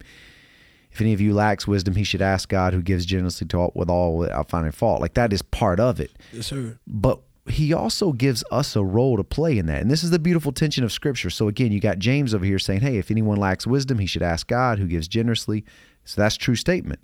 if 0.92 1.00
any 1.00 1.12
of 1.12 1.20
you 1.20 1.33
lacks 1.35 1.66
wisdom, 1.66 1.94
he 1.94 2.05
should 2.05 2.22
ask 2.22 2.48
God 2.48 2.72
who 2.74 2.83
gives 2.83 3.07
generously 3.07 3.46
to 3.48 3.57
all 3.59 3.72
with 3.74 3.88
all 3.88 4.16
without 4.16 4.48
finding 4.50 4.72
fault. 4.72 5.00
Like 5.00 5.14
that 5.14 5.33
is 5.33 5.40
part 5.42 5.79
of 5.81 6.00
it 6.00 6.11
Yes, 6.33 6.46
sir. 6.48 6.79
but 6.87 7.20
he 7.48 7.72
also 7.72 8.12
gives 8.12 8.44
us 8.50 8.74
a 8.76 8.85
role 8.85 9.16
to 9.16 9.24
play 9.24 9.57
in 9.59 9.66
that. 9.66 9.81
And 9.83 9.90
this 9.90 10.03
is 10.05 10.11
the 10.11 10.18
beautiful 10.18 10.53
tension 10.53 10.85
of 10.85 10.92
scripture. 10.92 11.31
So 11.31 11.48
again, 11.48 11.72
you 11.72 11.81
got 11.81 11.98
James 11.98 12.35
over 12.35 12.44
here 12.44 12.59
saying, 12.59 12.81
"Hey, 12.81 12.98
if 12.98 13.11
anyone 13.11 13.38
lacks 13.38 13.66
wisdom, 13.66 13.98
he 13.98 14.07
should 14.07 14.22
ask 14.22 14.46
God 14.46 14.79
who 14.79 14.87
gives 14.87 15.09
generously." 15.09 15.64
So 16.05 16.20
that's 16.20 16.35
a 16.37 16.38
true 16.38 16.57
statement. 16.57 17.00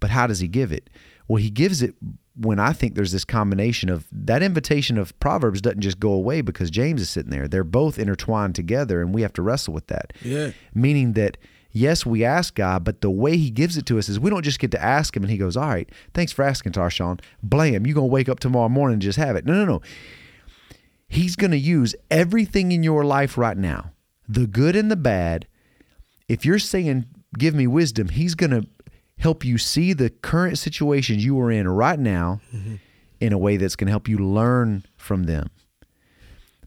But 0.00 0.10
how 0.10 0.26
does 0.26 0.40
he 0.40 0.48
give 0.48 0.72
it? 0.72 0.88
Well, 1.28 1.36
he 1.36 1.50
gives 1.50 1.82
it 1.82 1.94
when 2.34 2.58
I 2.58 2.72
think 2.72 2.94
there's 2.94 3.12
this 3.12 3.24
combination 3.24 3.88
of 3.88 4.06
that 4.12 4.42
invitation 4.42 4.96
of 4.96 5.18
Proverbs 5.20 5.60
doesn't 5.60 5.80
just 5.80 5.98
go 5.98 6.12
away 6.12 6.40
because 6.40 6.70
James 6.70 7.02
is 7.02 7.10
sitting 7.10 7.30
there. 7.30 7.48
They're 7.48 7.64
both 7.64 7.98
intertwined 7.98 8.54
together 8.54 9.00
and 9.02 9.12
we 9.12 9.22
have 9.22 9.32
to 9.34 9.42
wrestle 9.42 9.74
with 9.74 9.88
that. 9.88 10.12
Yeah. 10.22 10.52
Meaning 10.72 11.14
that 11.14 11.36
yes, 11.72 12.06
we 12.06 12.24
ask 12.24 12.54
God, 12.54 12.84
but 12.84 13.00
the 13.00 13.10
way 13.10 13.36
he 13.36 13.50
gives 13.50 13.76
it 13.76 13.86
to 13.86 13.98
us 13.98 14.08
is 14.08 14.20
we 14.20 14.30
don't 14.30 14.44
just 14.44 14.60
get 14.60 14.70
to 14.70 14.82
ask 14.82 15.16
him 15.16 15.24
and 15.24 15.30
he 15.30 15.36
goes, 15.36 15.56
All 15.56 15.68
right, 15.68 15.90
thanks 16.14 16.32
for 16.32 16.44
asking, 16.44 16.72
Tarshawn. 16.72 17.20
Blam, 17.42 17.86
you're 17.86 17.94
gonna 17.94 18.06
wake 18.06 18.28
up 18.28 18.40
tomorrow 18.40 18.68
morning 18.68 18.94
and 18.94 19.02
just 19.02 19.18
have 19.18 19.36
it. 19.36 19.44
No, 19.44 19.52
no, 19.52 19.64
no. 19.64 19.82
He's 21.08 21.36
gonna 21.36 21.56
use 21.56 21.94
everything 22.10 22.70
in 22.72 22.82
your 22.82 23.04
life 23.04 23.36
right 23.36 23.56
now, 23.56 23.92
the 24.28 24.46
good 24.46 24.76
and 24.76 24.90
the 24.90 24.96
bad. 24.96 25.46
If 26.28 26.44
you're 26.44 26.58
saying, 26.58 27.06
Give 27.36 27.54
me 27.54 27.66
wisdom, 27.66 28.08
he's 28.08 28.34
gonna 28.34 28.62
help 29.18 29.44
you 29.44 29.58
see 29.58 29.92
the 29.92 30.10
current 30.10 30.58
situations 30.58 31.24
you 31.24 31.38
are 31.40 31.50
in 31.50 31.68
right 31.68 31.98
now 31.98 32.40
mm-hmm. 32.54 32.76
in 33.20 33.32
a 33.32 33.38
way 33.38 33.56
that's 33.56 33.76
gonna 33.76 33.90
help 33.90 34.08
you 34.08 34.18
learn 34.18 34.84
from 34.96 35.24
them. 35.24 35.50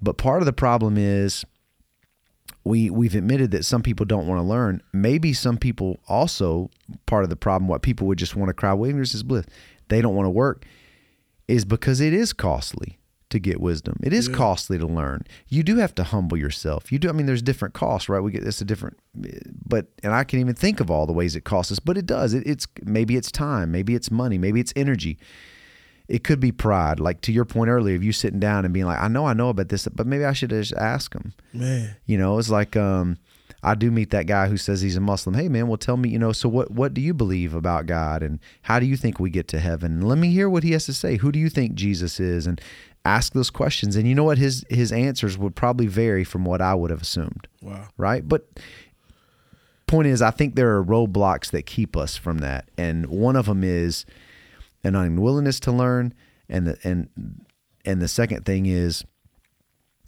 But 0.01 0.17
part 0.17 0.41
of 0.41 0.45
the 0.45 0.53
problem 0.53 0.97
is 0.97 1.45
we 2.63 2.89
we've 2.89 3.15
admitted 3.15 3.51
that 3.51 3.65
some 3.65 3.81
people 3.81 4.05
don't 4.05 4.27
want 4.27 4.39
to 4.39 4.43
learn. 4.43 4.81
Maybe 4.93 5.33
some 5.33 5.57
people 5.57 5.99
also 6.07 6.69
part 7.05 7.23
of 7.23 7.29
the 7.29 7.35
problem 7.35 7.67
what 7.67 7.81
people 7.81 8.07
would 8.07 8.17
just 8.17 8.35
want 8.35 8.49
to 8.49 8.53
cry 8.53 8.73
well, 8.73 8.89
ignorance 8.89 9.13
is 9.13 9.23
bliss. 9.23 9.45
They 9.87 10.01
don't 10.01 10.15
want 10.15 10.25
to 10.25 10.31
work 10.31 10.65
is 11.47 11.65
because 11.65 11.99
it 11.99 12.13
is 12.13 12.31
costly 12.31 12.97
to 13.31 13.39
get 13.39 13.59
wisdom. 13.59 13.97
It 14.03 14.13
is 14.13 14.27
costly 14.27 14.77
to 14.77 14.85
learn. 14.85 15.23
You 15.47 15.63
do 15.63 15.77
have 15.77 15.95
to 15.95 16.03
humble 16.03 16.37
yourself. 16.37 16.91
You 16.91 16.99
do 16.99 17.09
I 17.09 17.11
mean 17.11 17.25
there's 17.25 17.41
different 17.41 17.73
costs, 17.73 18.07
right? 18.09 18.19
We 18.19 18.31
get 18.31 18.43
this 18.43 18.61
a 18.61 18.65
different 18.65 18.97
but 19.65 19.87
and 20.03 20.13
I 20.13 20.23
can 20.23 20.39
even 20.39 20.55
think 20.55 20.79
of 20.79 20.91
all 20.91 21.05
the 21.05 21.13
ways 21.13 21.35
it 21.35 21.43
costs 21.43 21.71
us, 21.71 21.79
but 21.79 21.97
it 21.97 22.05
does. 22.05 22.33
It, 22.33 22.45
it's 22.45 22.67
maybe 22.83 23.15
it's 23.15 23.31
time, 23.31 23.71
maybe 23.71 23.95
it's 23.95 24.11
money, 24.11 24.37
maybe 24.37 24.59
it's 24.59 24.73
energy 24.75 25.17
it 26.11 26.25
could 26.25 26.41
be 26.41 26.51
pride. 26.51 26.99
Like 26.99 27.21
to 27.21 27.31
your 27.31 27.45
point 27.45 27.69
earlier, 27.69 27.95
of 27.95 28.03
you 28.03 28.11
sitting 28.11 28.39
down 28.39 28.65
and 28.65 28.73
being 28.73 28.85
like, 28.85 28.99
I 28.99 29.07
know 29.07 29.25
I 29.25 29.33
know 29.33 29.49
about 29.49 29.69
this, 29.69 29.87
but 29.87 30.05
maybe 30.05 30.25
I 30.25 30.33
should 30.33 30.49
just 30.49 30.73
ask 30.73 31.13
him. 31.13 31.33
Man. 31.53 31.95
You 32.05 32.17
know, 32.17 32.37
it's 32.37 32.49
like 32.49 32.75
um, 32.75 33.17
I 33.63 33.75
do 33.75 33.91
meet 33.91 34.09
that 34.09 34.27
guy 34.27 34.47
who 34.47 34.57
says 34.57 34.81
he's 34.81 34.97
a 34.97 35.01
Muslim. 35.01 35.35
Hey 35.35 35.47
man, 35.47 35.67
well 35.67 35.77
tell 35.77 35.97
me, 35.97 36.09
you 36.09 36.19
know, 36.19 36.31
so 36.31 36.49
what 36.49 36.71
what 36.71 36.93
do 36.93 37.01
you 37.01 37.13
believe 37.13 37.53
about 37.53 37.85
God 37.85 38.23
and 38.23 38.39
how 38.63 38.79
do 38.79 38.85
you 38.85 38.97
think 38.97 39.19
we 39.19 39.29
get 39.29 39.47
to 39.49 39.59
heaven? 39.59 40.01
Let 40.01 40.17
me 40.17 40.31
hear 40.31 40.49
what 40.49 40.63
he 40.63 40.71
has 40.71 40.85
to 40.87 40.93
say. 40.93 41.17
Who 41.17 41.31
do 41.31 41.39
you 41.39 41.49
think 41.49 41.75
Jesus 41.75 42.19
is? 42.19 42.47
And 42.47 42.59
ask 43.05 43.33
those 43.33 43.49
questions. 43.49 43.95
And 43.95 44.07
you 44.07 44.15
know 44.15 44.23
what? 44.23 44.37
His 44.37 44.65
his 44.69 44.91
answers 44.91 45.37
would 45.37 45.55
probably 45.55 45.87
vary 45.87 46.23
from 46.23 46.45
what 46.45 46.61
I 46.61 46.75
would 46.75 46.91
have 46.91 47.01
assumed. 47.01 47.47
Wow. 47.61 47.87
Right? 47.97 48.27
But 48.27 48.47
point 49.87 50.07
is 50.07 50.21
I 50.21 50.31
think 50.31 50.55
there 50.55 50.75
are 50.77 50.83
roadblocks 50.83 51.51
that 51.51 51.65
keep 51.65 51.97
us 51.97 52.15
from 52.15 52.39
that. 52.39 52.69
And 52.77 53.07
one 53.07 53.35
of 53.35 53.45
them 53.45 53.63
is 53.63 54.05
an 54.83 54.95
unwillingness 54.95 55.59
to 55.61 55.71
learn 55.71 56.13
and 56.49 56.67
the 56.67 56.77
and 56.83 57.09
and 57.85 58.01
the 58.01 58.07
second 58.07 58.45
thing 58.45 58.67
is 58.67 59.03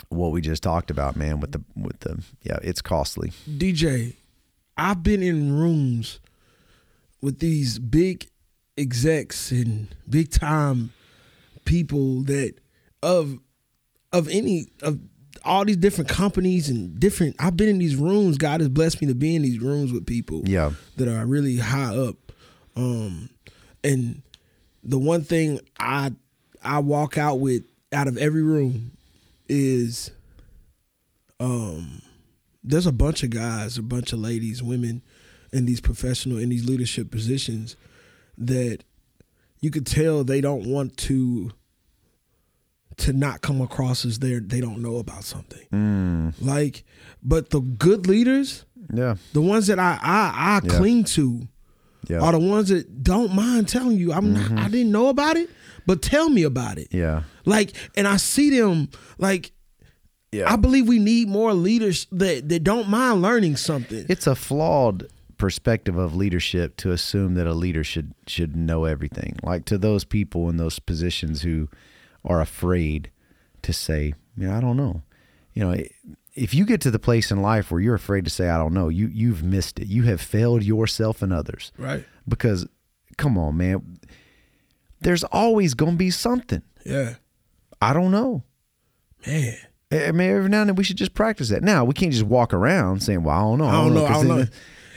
what 0.09 0.31
we 0.31 0.41
just 0.41 0.61
talked 0.61 0.91
about 0.91 1.15
man 1.15 1.39
with 1.39 1.53
the 1.53 1.63
with 1.75 1.99
the 2.01 2.21
yeah 2.41 2.57
it's 2.61 2.81
costly 2.81 3.31
DJ, 3.49 4.15
I've 4.77 5.01
been 5.01 5.23
in 5.23 5.57
rooms 5.57 6.19
with 7.21 7.39
these 7.39 7.79
big 7.79 8.27
execs 8.77 9.51
and 9.51 9.87
big 10.09 10.29
time 10.29 10.91
people 11.65 12.21
that 12.23 12.55
of 13.03 13.37
of 14.11 14.27
any 14.29 14.67
of 14.81 14.99
all 15.45 15.65
these 15.65 15.77
different 15.77 16.09
companies 16.09 16.69
and 16.69 16.99
different. 16.99 17.35
I've 17.37 17.57
been 17.57 17.67
in 17.69 17.77
these 17.77 17.95
rooms. 17.95 18.37
God 18.37 18.61
has 18.61 18.69
blessed 18.69 19.01
me 19.01 19.07
to 19.07 19.15
be 19.15 19.35
in 19.35 19.41
these 19.41 19.59
rooms 19.59 19.91
with 19.91 20.05
people. 20.05 20.41
Yeah. 20.45 20.71
that 20.97 21.07
are 21.07 21.25
really 21.25 21.57
high 21.57 21.95
up. 21.95 22.15
Um, 22.75 23.29
and 23.83 24.21
the 24.83 24.97
one 24.97 25.23
thing 25.23 25.59
I 25.79 26.11
I 26.63 26.79
walk 26.79 27.17
out 27.17 27.39
with 27.39 27.63
out 27.91 28.07
of 28.07 28.17
every 28.17 28.41
room 28.41 28.91
is 29.49 30.11
um 31.39 32.01
there's 32.63 32.87
a 32.87 32.93
bunch 32.93 33.23
of 33.23 33.29
guys, 33.29 33.77
a 33.77 33.81
bunch 33.81 34.13
of 34.13 34.19
ladies, 34.19 34.63
women 34.63 35.01
in 35.51 35.65
these 35.65 35.81
professional 35.81 36.37
in 36.37 36.49
these 36.49 36.65
leadership 36.67 37.11
positions 37.11 37.75
that 38.37 38.79
you 39.59 39.69
could 39.69 39.85
tell 39.85 40.23
they 40.23 40.41
don't 40.41 40.65
want 40.65 40.97
to 40.97 41.51
to 42.97 43.13
not 43.13 43.41
come 43.41 43.61
across 43.61 44.05
as 44.05 44.19
they 44.19 44.39
they 44.39 44.61
don't 44.61 44.81
know 44.81 44.97
about 44.97 45.23
something. 45.23 45.65
Mm. 45.71 46.33
Like, 46.41 46.83
but 47.23 47.49
the 47.51 47.59
good 47.61 48.07
leaders, 48.07 48.65
Yeah. 48.93 49.15
the 49.33 49.41
ones 49.41 49.67
that 49.67 49.79
I 49.79 49.99
I, 50.01 50.31
I 50.35 50.61
Yeah. 50.63 50.69
cling 50.77 51.03
to, 51.15 51.47
Yeah. 52.07 52.19
are 52.21 52.31
the 52.33 52.39
ones 52.39 52.69
that 52.69 53.03
don't 53.03 53.33
mind 53.33 53.67
telling 53.67 53.97
you 53.97 54.11
I'm 54.13 54.33
Mm-hmm. 54.35 54.55
not, 54.55 54.65
I 54.65 54.69
didn't 54.69 54.91
know 54.91 55.07
about 55.07 55.37
it, 55.37 55.49
but 55.85 56.01
tell 56.01 56.29
me 56.29 56.43
about 56.43 56.77
it. 56.77 56.87
yeah. 56.91 57.23
Like, 57.45 57.73
and 57.95 58.07
I 58.07 58.17
see 58.17 58.49
them 58.49 58.89
like 59.17 59.51
Yeah. 60.31 60.51
I 60.51 60.55
believe 60.55 60.87
we 60.87 60.97
need 60.99 61.27
more 61.27 61.53
leaders 61.53 62.07
that 62.11 62.49
that 62.49 62.63
don't 62.63 62.89
mind 62.89 63.21
learning 63.21 63.55
something. 63.57 64.05
it's 64.09 64.27
a 64.27 64.35
flawed 64.35 65.07
perspective 65.37 65.97
of 65.97 66.15
leadership 66.15 66.77
to 66.77 66.91
assume 66.91 67.33
that 67.35 67.45
a 67.47 67.53
leader 67.53 67.83
should 67.83 68.13
should 68.27 68.55
know 68.55 68.85
everything. 68.85 69.35
Like 69.43 69.65
to 69.65 69.77
those 69.77 70.05
people 70.05 70.49
in 70.49 70.57
those 70.57 70.79
positions 70.79 71.41
who 71.41 71.67
are 72.25 72.41
afraid 72.41 73.11
to 73.63 73.73
say, 73.73 74.13
"You 74.37 74.47
know, 74.47 74.55
I 74.55 74.61
don't 74.61 74.77
know." 74.77 75.03
You 75.53 75.63
know, 75.65 75.83
if 76.35 76.53
you 76.53 76.65
get 76.65 76.81
to 76.81 76.91
the 76.91 76.99
place 76.99 77.29
in 77.31 77.41
life 77.41 77.69
where 77.71 77.79
you're 77.81 77.93
afraid 77.95 78.23
to 78.25 78.31
say, 78.31 78.49
"I 78.49 78.57
don't 78.57 78.73
know," 78.73 78.89
you 78.89 79.07
you've 79.07 79.43
missed 79.43 79.79
it. 79.79 79.87
You 79.87 80.03
have 80.03 80.19
failed 80.21 80.63
yourself 80.63 81.21
and 81.21 81.31
others. 81.31 81.71
Right. 81.77 82.05
Because, 82.27 82.65
come 83.17 83.37
on, 83.37 83.57
man, 83.57 83.97
there's 85.01 85.23
always 85.25 85.73
gonna 85.73 85.91
be 85.97 86.09
something. 86.09 86.61
Yeah. 86.85 87.15
I 87.81 87.93
don't 87.93 88.11
know. 88.11 88.43
Man. 89.27 89.55
I 89.91 90.11
mean, 90.11 90.29
every 90.31 90.49
now 90.49 90.61
and 90.61 90.69
then 90.69 90.75
we 90.75 90.83
should 90.83 90.97
just 90.97 91.13
practice 91.13 91.49
that. 91.49 91.61
Now 91.61 91.85
we 91.85 91.93
can't 91.93 92.11
just 92.11 92.23
walk 92.25 92.51
around 92.53 93.03
saying, 93.03 93.23
"Well, 93.23 93.35
I 93.37 93.41
don't 93.41 93.57
know, 93.59 93.65
I 93.67 93.71
don't 93.83 93.93
know, 93.93 94.05
I 94.05 94.07
'cause 94.09 94.23
don't 94.25 94.37
know. 94.39 94.45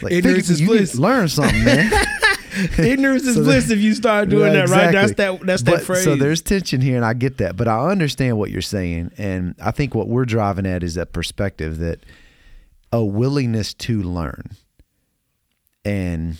Like, 0.02 0.12
figure- 0.12 0.54
you 0.54 0.66
bliss. 0.66 0.94
Learn 0.96 1.28
something, 1.28 1.64
man. 1.64 1.90
Ignorance 2.78 3.24
is 3.24 3.34
So 3.36 3.44
bliss 3.44 3.70
if 3.70 3.80
you 3.80 3.94
start 3.94 4.28
doing 4.28 4.52
Yeah, 4.52 4.66
that, 4.66 4.68
right? 4.70 4.92
That's 4.92 5.14
that 5.14 5.40
that's 5.40 5.62
that 5.62 5.82
phrase. 5.82 6.04
So 6.04 6.16
there's 6.16 6.42
tension 6.42 6.80
here, 6.80 6.96
and 6.96 7.04
I 7.04 7.14
get 7.14 7.38
that, 7.38 7.56
but 7.56 7.68
I 7.68 7.88
understand 7.90 8.38
what 8.38 8.50
you're 8.50 8.62
saying, 8.62 9.12
and 9.18 9.54
I 9.62 9.70
think 9.70 9.94
what 9.94 10.08
we're 10.08 10.24
driving 10.24 10.66
at 10.66 10.82
is 10.82 10.94
that 10.94 11.12
perspective 11.12 11.78
that 11.78 12.00
a 12.92 13.04
willingness 13.04 13.74
to 13.74 14.02
learn, 14.02 14.50
and 15.84 16.38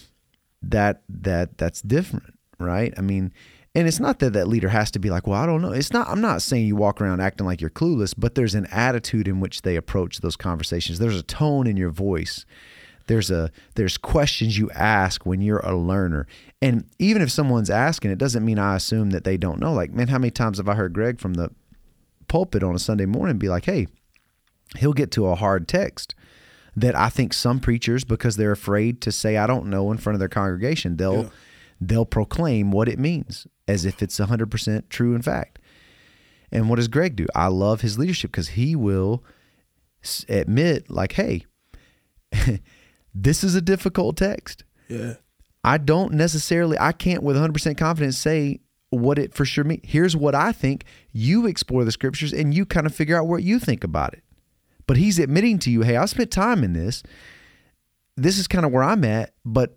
that 0.62 1.02
that 1.08 1.58
that's 1.58 1.82
different, 1.82 2.34
right? 2.58 2.94
I 2.96 3.00
mean, 3.00 3.32
and 3.74 3.86
it's 3.86 4.00
not 4.00 4.20
that 4.20 4.32
that 4.32 4.48
leader 4.48 4.70
has 4.70 4.90
to 4.92 4.98
be 4.98 5.10
like, 5.10 5.26
well, 5.26 5.40
I 5.40 5.44
don't 5.44 5.60
know. 5.60 5.72
It's 5.72 5.92
not. 5.92 6.08
I'm 6.08 6.20
not 6.22 6.40
saying 6.40 6.66
you 6.66 6.76
walk 6.76 7.00
around 7.00 7.20
acting 7.20 7.46
like 7.46 7.60
you're 7.60 7.70
clueless, 7.70 8.14
but 8.16 8.34
there's 8.34 8.54
an 8.54 8.66
attitude 8.66 9.28
in 9.28 9.40
which 9.40 9.62
they 9.62 9.76
approach 9.76 10.20
those 10.20 10.36
conversations. 10.36 10.98
There's 10.98 11.18
a 11.18 11.22
tone 11.22 11.66
in 11.66 11.76
your 11.76 11.90
voice 11.90 12.46
there's 13.06 13.30
a 13.30 13.50
there's 13.74 13.96
questions 13.98 14.58
you 14.58 14.70
ask 14.72 15.24
when 15.26 15.40
you're 15.40 15.60
a 15.60 15.76
learner. 15.76 16.26
And 16.60 16.84
even 16.98 17.22
if 17.22 17.30
someone's 17.30 17.70
asking 17.70 18.10
it 18.10 18.18
doesn't 18.18 18.44
mean 18.44 18.58
i 18.58 18.74
assume 18.76 19.10
that 19.10 19.24
they 19.24 19.36
don't 19.36 19.60
know. 19.60 19.72
Like 19.72 19.92
man 19.92 20.08
how 20.08 20.18
many 20.18 20.30
times 20.30 20.58
have 20.58 20.68
i 20.68 20.74
heard 20.74 20.92
greg 20.92 21.20
from 21.20 21.34
the 21.34 21.50
pulpit 22.28 22.62
on 22.62 22.74
a 22.74 22.78
sunday 22.78 23.06
morning 23.06 23.38
be 23.38 23.48
like 23.48 23.64
hey 23.66 23.86
he'll 24.78 24.92
get 24.92 25.10
to 25.12 25.26
a 25.26 25.36
hard 25.36 25.68
text 25.68 26.14
that 26.74 26.96
i 26.96 27.08
think 27.08 27.32
some 27.32 27.60
preachers 27.60 28.02
because 28.04 28.36
they're 28.36 28.50
afraid 28.52 29.00
to 29.00 29.12
say 29.12 29.36
i 29.36 29.46
don't 29.46 29.66
know 29.66 29.92
in 29.92 29.96
front 29.98 30.14
of 30.14 30.18
their 30.18 30.28
congregation 30.28 30.96
they'll 30.96 31.22
Yeah. 31.24 31.28
they'll 31.80 32.04
proclaim 32.04 32.72
what 32.72 32.88
it 32.88 32.98
means 32.98 33.46
as 33.68 33.84
if 33.84 34.02
it's 34.02 34.18
100% 34.18 34.88
true 34.88 35.14
in 35.14 35.22
fact. 35.22 35.58
And 36.52 36.68
what 36.70 36.76
does 36.76 36.86
greg 36.88 37.16
do? 37.16 37.26
I 37.34 37.46
love 37.48 37.80
his 37.82 37.98
leadership 37.98 38.30
because 38.32 38.48
he 38.50 38.74
will 38.76 39.22
admit 40.28 40.90
like 40.90 41.12
hey 41.12 41.44
this 43.22 43.42
is 43.42 43.54
a 43.54 43.60
difficult 43.60 44.16
text. 44.16 44.64
yeah. 44.88 45.14
I 45.64 45.78
don't 45.78 46.12
necessarily, 46.12 46.78
I 46.78 46.92
can't 46.92 47.24
with 47.24 47.34
100% 47.34 47.76
confidence 47.76 48.16
say 48.16 48.60
what 48.90 49.18
it 49.18 49.34
for 49.34 49.44
sure 49.44 49.64
means. 49.64 49.80
Here's 49.82 50.16
what 50.16 50.32
I 50.32 50.52
think. 50.52 50.84
You 51.10 51.46
explore 51.46 51.84
the 51.84 51.90
scriptures 51.90 52.32
and 52.32 52.54
you 52.54 52.64
kind 52.64 52.86
of 52.86 52.94
figure 52.94 53.18
out 53.18 53.26
what 53.26 53.42
you 53.42 53.58
think 53.58 53.82
about 53.82 54.12
it. 54.12 54.22
But 54.86 54.96
he's 54.96 55.18
admitting 55.18 55.58
to 55.60 55.70
you, 55.72 55.82
hey, 55.82 55.96
I 55.96 56.04
spent 56.04 56.30
time 56.30 56.62
in 56.62 56.72
this. 56.72 57.02
This 58.16 58.38
is 58.38 58.46
kind 58.46 58.64
of 58.64 58.70
where 58.70 58.84
I'm 58.84 59.04
at, 59.04 59.34
but 59.44 59.74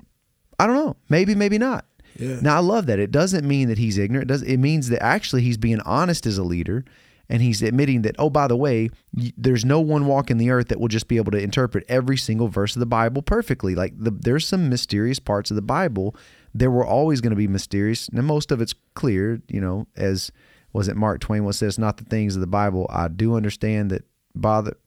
I 0.60 0.67
don't 0.67 0.75
know. 0.75 0.95
Maybe, 1.10 1.34
maybe 1.34 1.58
not. 1.58 1.86
Yeah. 2.17 2.39
Now 2.39 2.58
I 2.58 2.60
love 2.60 2.86
that. 2.86 2.99
It 2.99 3.10
doesn't 3.10 3.47
mean 3.47 3.67
that 3.69 3.80
he's 3.80 3.97
ignorant. 3.97 4.30
It 4.30 4.34
does 4.34 4.43
it 4.43 4.58
means 4.58 4.89
that 4.89 5.02
actually 5.02 5.41
he's 5.41 5.58
being 5.58 5.80
honest 5.82 6.28
as 6.28 6.38
a 6.38 6.43
leader 6.43 6.86
and 7.29 7.41
he's 7.41 7.61
admitting 7.61 8.01
that 8.03 8.15
oh 8.17 8.29
by 8.29 8.47
the 8.47 8.57
way, 8.57 8.89
there's 9.37 9.65
no 9.65 9.79
one 9.79 10.05
walking 10.05 10.37
the 10.37 10.49
earth 10.49 10.67
that 10.69 10.79
will 10.79 10.87
just 10.87 11.07
be 11.07 11.17
able 11.17 11.31
to 11.31 11.41
interpret 11.41 11.85
every 11.87 12.17
single 12.17 12.47
verse 12.47 12.75
of 12.75 12.79
the 12.79 12.85
Bible 12.85 13.21
perfectly. 13.21 13.75
Like 13.75 13.93
the, 13.97 14.11
there's 14.11 14.47
some 14.47 14.69
mysterious 14.69 15.19
parts 15.19 15.51
of 15.51 15.55
the 15.55 15.61
Bible. 15.61 16.15
There 16.53 16.71
were 16.71 16.85
always 16.85 17.21
going 17.21 17.31
to 17.31 17.35
be 17.35 17.47
mysterious, 17.47 18.07
and 18.07 18.25
most 18.25 18.51
of 18.51 18.59
it's 18.59 18.73
clear, 18.95 19.41
you 19.47 19.61
know, 19.61 19.87
as 19.95 20.31
was 20.73 20.87
it 20.87 20.97
Mark 20.97 21.19
Twain 21.21 21.43
once 21.43 21.57
says, 21.57 21.77
not 21.77 21.97
the 21.97 22.05
things 22.05 22.35
of 22.35 22.41
the 22.41 22.47
Bible 22.47 22.87
I 22.89 23.07
do 23.07 23.35
understand 23.35 23.91
that 23.91 24.03
bother 24.35 24.77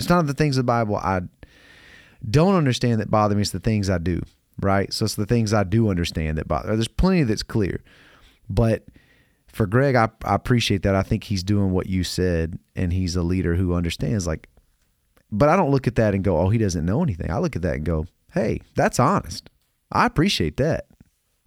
it's 0.00 0.08
not 0.08 0.26
the 0.26 0.34
things 0.34 0.56
of 0.56 0.64
the 0.64 0.72
Bible 0.72 0.96
I 0.96 1.20
don't 2.28 2.54
understand 2.54 3.00
that 3.00 3.10
bother 3.10 3.34
me. 3.34 3.42
It's 3.42 3.50
the 3.50 3.60
things 3.60 3.88
I 3.88 3.98
do, 3.98 4.22
right? 4.60 4.92
So 4.92 5.04
it's 5.04 5.14
the 5.14 5.26
things 5.26 5.52
I 5.52 5.64
do 5.64 5.88
understand 5.88 6.38
that 6.38 6.48
bother. 6.48 6.74
There's 6.74 6.88
plenty 6.88 7.22
that's 7.22 7.42
clear, 7.42 7.82
but 8.48 8.84
for 9.52 9.66
Greg, 9.66 9.94
I, 9.94 10.08
I 10.24 10.34
appreciate 10.34 10.82
that. 10.82 10.94
I 10.94 11.02
think 11.02 11.24
he's 11.24 11.42
doing 11.42 11.72
what 11.72 11.86
you 11.86 12.04
said, 12.04 12.58
and 12.76 12.92
he's 12.92 13.16
a 13.16 13.22
leader 13.22 13.54
who 13.54 13.74
understands. 13.74 14.26
Like, 14.26 14.48
but 15.30 15.48
I 15.48 15.56
don't 15.56 15.70
look 15.70 15.86
at 15.86 15.96
that 15.96 16.14
and 16.14 16.22
go, 16.24 16.38
"Oh, 16.38 16.48
he 16.48 16.58
doesn't 16.58 16.84
know 16.84 17.02
anything." 17.02 17.30
I 17.30 17.38
look 17.38 17.56
at 17.56 17.62
that 17.62 17.74
and 17.76 17.84
go, 17.84 18.06
"Hey, 18.32 18.60
that's 18.74 18.98
honest." 19.00 19.50
I 19.92 20.06
appreciate 20.06 20.56
that. 20.58 20.86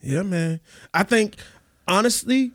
Yeah, 0.02 0.24
man. 0.24 0.60
I 0.94 1.04
think 1.04 1.36
honestly, 1.88 2.52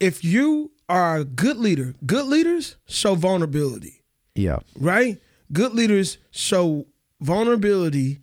if 0.00 0.24
you 0.24 0.72
are 0.88 1.18
a 1.18 1.24
good 1.24 1.56
leader, 1.56 1.94
good 2.04 2.26
leaders 2.26 2.76
show 2.86 3.14
vulnerability, 3.14 4.02
Yeah, 4.34 4.58
right? 4.78 5.18
Good 5.52 5.72
leaders 5.72 6.18
show 6.32 6.86
vulnerability 7.20 8.20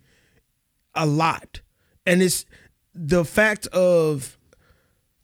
a 0.94 1.06
lot. 1.06 1.60
And 2.06 2.22
it's 2.22 2.44
the 2.94 3.24
fact 3.24 3.66
of, 3.68 4.36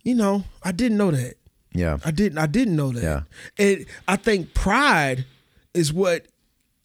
you 0.02 0.14
know, 0.14 0.44
I 0.62 0.72
didn't 0.72 0.98
know 0.98 1.10
that. 1.10 1.34
yeah, 1.72 1.98
I 2.04 2.10
didn't 2.10 2.38
I 2.38 2.46
didn't 2.46 2.76
know 2.76 2.92
that. 2.92 3.02
Yeah. 3.02 3.22
And 3.64 3.86
I 4.08 4.16
think 4.16 4.54
pride 4.54 5.24
is 5.74 5.92
what 5.92 6.26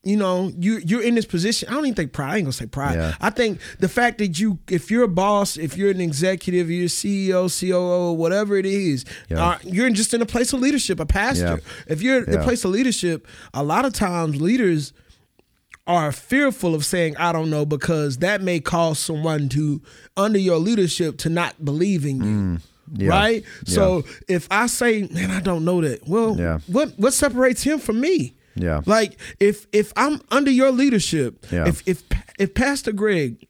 you 0.04 0.16
know, 0.16 0.52
you 0.60 0.80
you're 0.86 1.02
in 1.02 1.16
this 1.16 1.26
position. 1.26 1.68
I 1.68 1.72
don't 1.72 1.86
even 1.88 1.96
think 1.96 2.14
pride. 2.14 2.30
I 2.34 2.36
ain't 2.38 2.46
gonna 2.46 2.54
say 2.54 2.68
pride. 2.68 2.96
Yeah. 2.96 3.16
I 3.20 3.32
think 3.32 3.60
the 3.80 3.90
fact 3.90 4.20
that 4.20 4.38
you, 4.40 4.60
if 4.70 4.92
you're 4.92 5.06
a 5.06 5.08
boss, 5.08 5.58
if 5.58 5.76
you're 5.76 5.90
an 5.90 6.00
executive, 6.00 6.70
you're 6.70 6.88
CEO, 6.88 7.50
COO, 7.50 8.14
whatever 8.14 8.56
it 8.56 8.68
is, 8.68 9.04
Yeah. 9.30 9.44
uh, 9.44 9.58
you're 9.64 9.90
just 9.90 10.14
in 10.14 10.22
a 10.22 10.26
place 10.28 10.54
of 10.54 10.60
leadership, 10.60 11.00
a 11.00 11.08
pastor. 11.08 11.60
Yeah. 11.64 11.72
If 11.92 12.04
you're 12.04 12.24
in 12.24 12.36
a 12.40 12.44
place 12.44 12.64
of 12.64 12.70
leadership, 12.70 13.28
a 13.56 13.64
lot 13.64 13.84
of 13.84 13.94
times 13.94 14.40
leaders 14.40 14.94
are 15.88 16.12
fearful 16.12 16.76
of 16.76 16.86
saying 16.86 17.16
I 17.18 17.32
don't 17.32 17.50
know 17.50 17.66
because 17.66 18.18
that 18.20 18.42
may 18.44 18.60
cause 18.60 19.00
someone 19.00 19.50
to 19.50 19.82
under 20.16 20.38
your 20.40 20.58
leadership 20.58 21.18
to 21.20 21.30
not 21.30 21.66
believe 21.66 22.06
in 22.06 22.18
you. 22.18 22.24
Mm, 22.24 22.62
yeah. 22.94 23.10
Right? 23.10 23.44
Yeah. 23.66 23.74
So 23.76 24.04
if 24.28 24.48
I 24.52 24.68
say, 24.68 25.08
man, 25.12 25.32
I 25.32 25.40
don't 25.40 25.66
know 25.66 25.82
that. 25.82 26.08
Well, 26.08 26.36
Yeah. 26.38 26.60
what 26.68 26.98
what 26.98 27.14
separates 27.14 27.64
him 27.64 27.80
from 27.80 28.00
me? 28.00 28.36
Yeah. 28.56 28.82
Like 28.86 29.18
if 29.40 29.68
if 29.72 29.92
I'm 29.96 30.22
under 30.32 30.52
your 30.52 30.72
leadership, 30.72 31.46
Yeah. 31.52 31.68
if 31.68 31.84
if 31.88 32.04
if 32.40 32.54
Pastor 32.54 32.92
Greg 32.92 33.46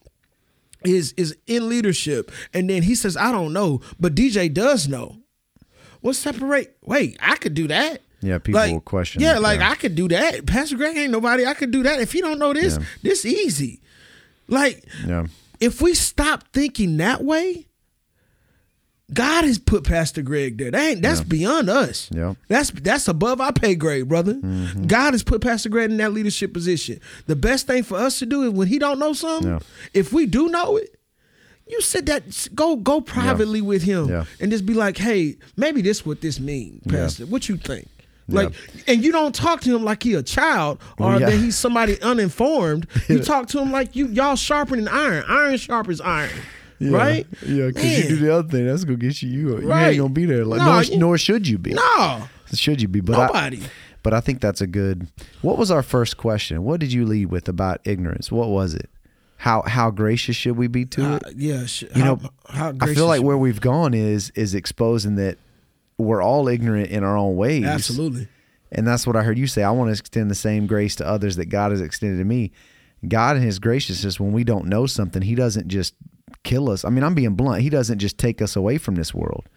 is 0.84 1.14
is 1.18 1.36
in 1.48 1.68
leadership 1.70 2.32
and 2.54 2.70
then 2.70 2.84
he 2.84 2.96
says 2.96 3.18
I 3.18 3.32
don't 3.32 3.54
know, 3.54 3.82
but 4.00 4.16
DJ 4.16 4.52
does 4.54 4.88
know. 4.88 5.18
What 6.02 6.16
separate? 6.16 6.78
Wait, 6.84 7.18
I 7.20 7.36
could 7.38 7.54
do 7.56 7.68
that. 7.68 8.02
Yeah, 8.22 8.38
people 8.40 8.62
Like, 8.62 8.72
will 8.74 8.80
question 8.82 9.22
Yeah, 9.22 9.38
like 9.40 9.60
yeah. 9.60 9.72
I 9.72 9.76
could 9.76 9.96
do 9.96 10.08
that. 10.10 10.46
Pastor 10.46 10.78
Greg 10.78 10.96
ain't 10.98 11.12
nobody. 11.12 11.46
I 11.46 11.54
could 11.54 11.72
do 11.72 11.84
that. 11.84 12.00
If 12.00 12.12
he 12.12 12.22
don't 12.22 12.40
know 12.40 12.54
this, 12.54 12.78
Yeah. 12.78 12.86
this 13.04 13.26
easy. 13.26 13.82
Like 14.48 14.84
yeah, 15.08 15.26
if 15.60 15.82
we 15.82 15.94
stop 15.96 16.44
thinking 16.54 16.98
that 16.98 17.24
way, 17.24 17.68
God 19.14 19.44
has 19.44 19.60
put 19.60 19.84
Pastor 19.84 20.22
Greg 20.24 20.58
there. 20.58 20.72
That 20.72 20.82
ain't 20.82 21.02
that's 21.02 21.22
beyond 21.22 21.70
us. 21.70 22.10
Yeah. 22.12 22.34
That's 22.48 22.72
that's 22.72 23.08
above 23.08 23.40
our 23.40 23.54
pay 23.54 23.76
grade, 23.76 24.08
brother. 24.10 24.34
Mm-hmm. 24.34 24.88
God 24.88 25.14
has 25.14 25.22
put 25.24 25.42
Pastor 25.42 25.70
Greg 25.70 25.92
in 25.92 25.98
that 25.98 26.12
leadership 26.12 26.54
position. 26.54 27.00
The 27.28 27.36
best 27.36 27.68
thing 27.68 27.84
for 27.84 27.98
us 27.98 28.18
to 28.20 28.26
do 28.26 28.44
is 28.44 28.50
when 28.50 28.68
he 28.68 28.80
don't 28.80 28.98
know 28.98 29.14
something, 29.14 29.52
Yeah. 29.52 29.60
if 29.94 30.12
we 30.12 30.26
do 30.26 30.50
know 30.50 30.78
it, 30.78 30.98
you 31.68 31.82
said 31.82 32.08
that 32.08 32.48
go 32.56 32.76
go 32.76 33.00
privately 33.00 33.62
with 33.62 33.84
him 33.84 34.10
Yeah. 34.10 34.26
and 34.40 34.52
just 34.52 34.66
be 34.66 34.74
like, 34.74 34.98
hey, 34.98 35.38
maybe 35.56 35.82
this 35.84 36.04
what 36.06 36.22
this 36.22 36.40
means, 36.40 36.82
Pastor. 36.88 37.26
What 37.28 37.48
you 37.48 37.58
think? 37.58 37.88
Like, 38.28 38.54
and 38.88 39.04
you 39.04 39.12
don't 39.12 39.36
talk 39.36 39.62
to 39.62 39.76
him 39.76 39.84
like 39.84 40.02
he 40.02 40.16
a 40.16 40.24
child 40.24 40.82
or 40.98 41.20
yeah. 41.20 41.30
that 41.30 41.38
he's 41.38 41.56
somebody 41.56 42.02
uninformed. 42.02 42.88
You 43.08 43.20
talk 43.20 43.48
to 43.50 43.60
him 43.60 43.72
like 43.72 43.96
you 43.96 44.08
y'all 44.08 44.36
sharpening 44.36 44.88
iron. 44.88 45.24
Iron 45.28 45.58
sharpens 45.58 46.02
iron. 46.02 46.32
Right? 46.80 47.26
Yeah, 47.46 47.68
because 47.68 47.98
you 48.00 48.08
do 48.10 48.16
the 48.18 48.34
other 48.36 48.48
thing, 48.50 48.66
that's 48.68 48.84
gonna 48.84 48.98
get 48.98 49.22
you. 49.22 49.30
You, 49.30 49.60
you 49.62 49.68
Right. 49.68 49.90
ain't 49.90 49.98
gonna 49.98 50.10
be 50.14 50.26
there. 50.26 50.44
Like, 50.46 50.60
No, 50.60 50.66
nor, 50.74 50.84
you- 50.84 50.98
nor 50.98 51.18
should 51.18 51.48
you 51.48 51.58
be. 51.58 51.74
No. 51.74 52.24
Should 52.54 52.82
you 52.82 52.88
be? 52.88 53.00
But 53.02 53.16
I, 53.18 53.26
Nobody. 53.28 53.62
but 54.04 54.14
I 54.14 54.20
think 54.22 54.40
that's 54.42 54.62
a 54.62 54.68
good. 54.68 55.08
What 55.42 55.58
was 55.58 55.72
our 55.72 55.82
first 55.84 56.18
question? 56.18 56.64
What 56.64 56.80
did 56.80 56.92
you 56.94 57.06
lead 57.06 57.28
with 57.28 57.48
about 57.50 57.80
ignorance? 57.86 58.32
What 58.32 58.50
was 58.50 58.74
it? 58.74 58.90
How 59.38 59.64
how 59.64 59.90
gracious 59.92 60.36
should 60.36 60.56
we 60.58 60.68
be 60.68 60.86
to 60.86 61.06
Uh, 61.06 61.16
it? 61.28 61.34
yeah. 61.38 61.66
Sh- 61.66 61.84
You 61.96 62.02
how, 62.04 62.16
know, 62.16 62.30
how 62.50 62.74
I 62.82 62.94
feel 62.94 63.08
like 63.08 63.22
where 63.22 63.38
we've 63.38 63.60
gone 63.62 63.94
is 63.94 64.32
is 64.36 64.54
exposing 64.56 65.16
that 65.16 65.38
we're 65.98 66.22
all 66.22 66.48
ignorant 66.48 66.90
in 66.90 67.04
our 67.04 67.18
own 67.18 67.36
ways. 67.36 67.64
Absolutely. 67.66 68.28
And 68.72 68.86
that's 68.88 69.06
what 69.08 69.16
I 69.16 69.24
heard 69.24 69.38
you 69.38 69.48
say. 69.48 69.64
I 69.64 69.72
want 69.72 69.88
to 69.90 69.92
extend 70.00 70.30
the 70.30 70.36
same 70.36 70.68
grace 70.68 70.96
to 70.98 71.08
others 71.08 71.36
that 71.38 71.46
God 71.46 71.72
has 71.72 71.80
extended 71.82 72.18
to 72.18 72.26
me. 72.26 72.52
God 73.08 73.38
in 73.38 73.44
his 73.44 73.60
graciousness, 73.60 74.20
when 74.20 74.32
we 74.34 74.44
don't 74.44 74.66
know 74.68 74.86
something, 74.88 75.22
he 75.22 75.36
doesn't 75.36 75.68
just 75.68 75.94
kill 76.46 76.70
us. 76.70 76.86
I 76.86 76.90
mean, 76.90 77.04
I'm 77.04 77.16
being 77.16 77.36
blunt. 77.36 77.62
He 77.62 77.70
doesn't 77.70 78.00
just 78.00 78.18
take 78.18 78.42
us 78.42 78.56
away 78.56 78.78
from 78.78 78.96
this 78.96 79.14
world. 79.14 79.50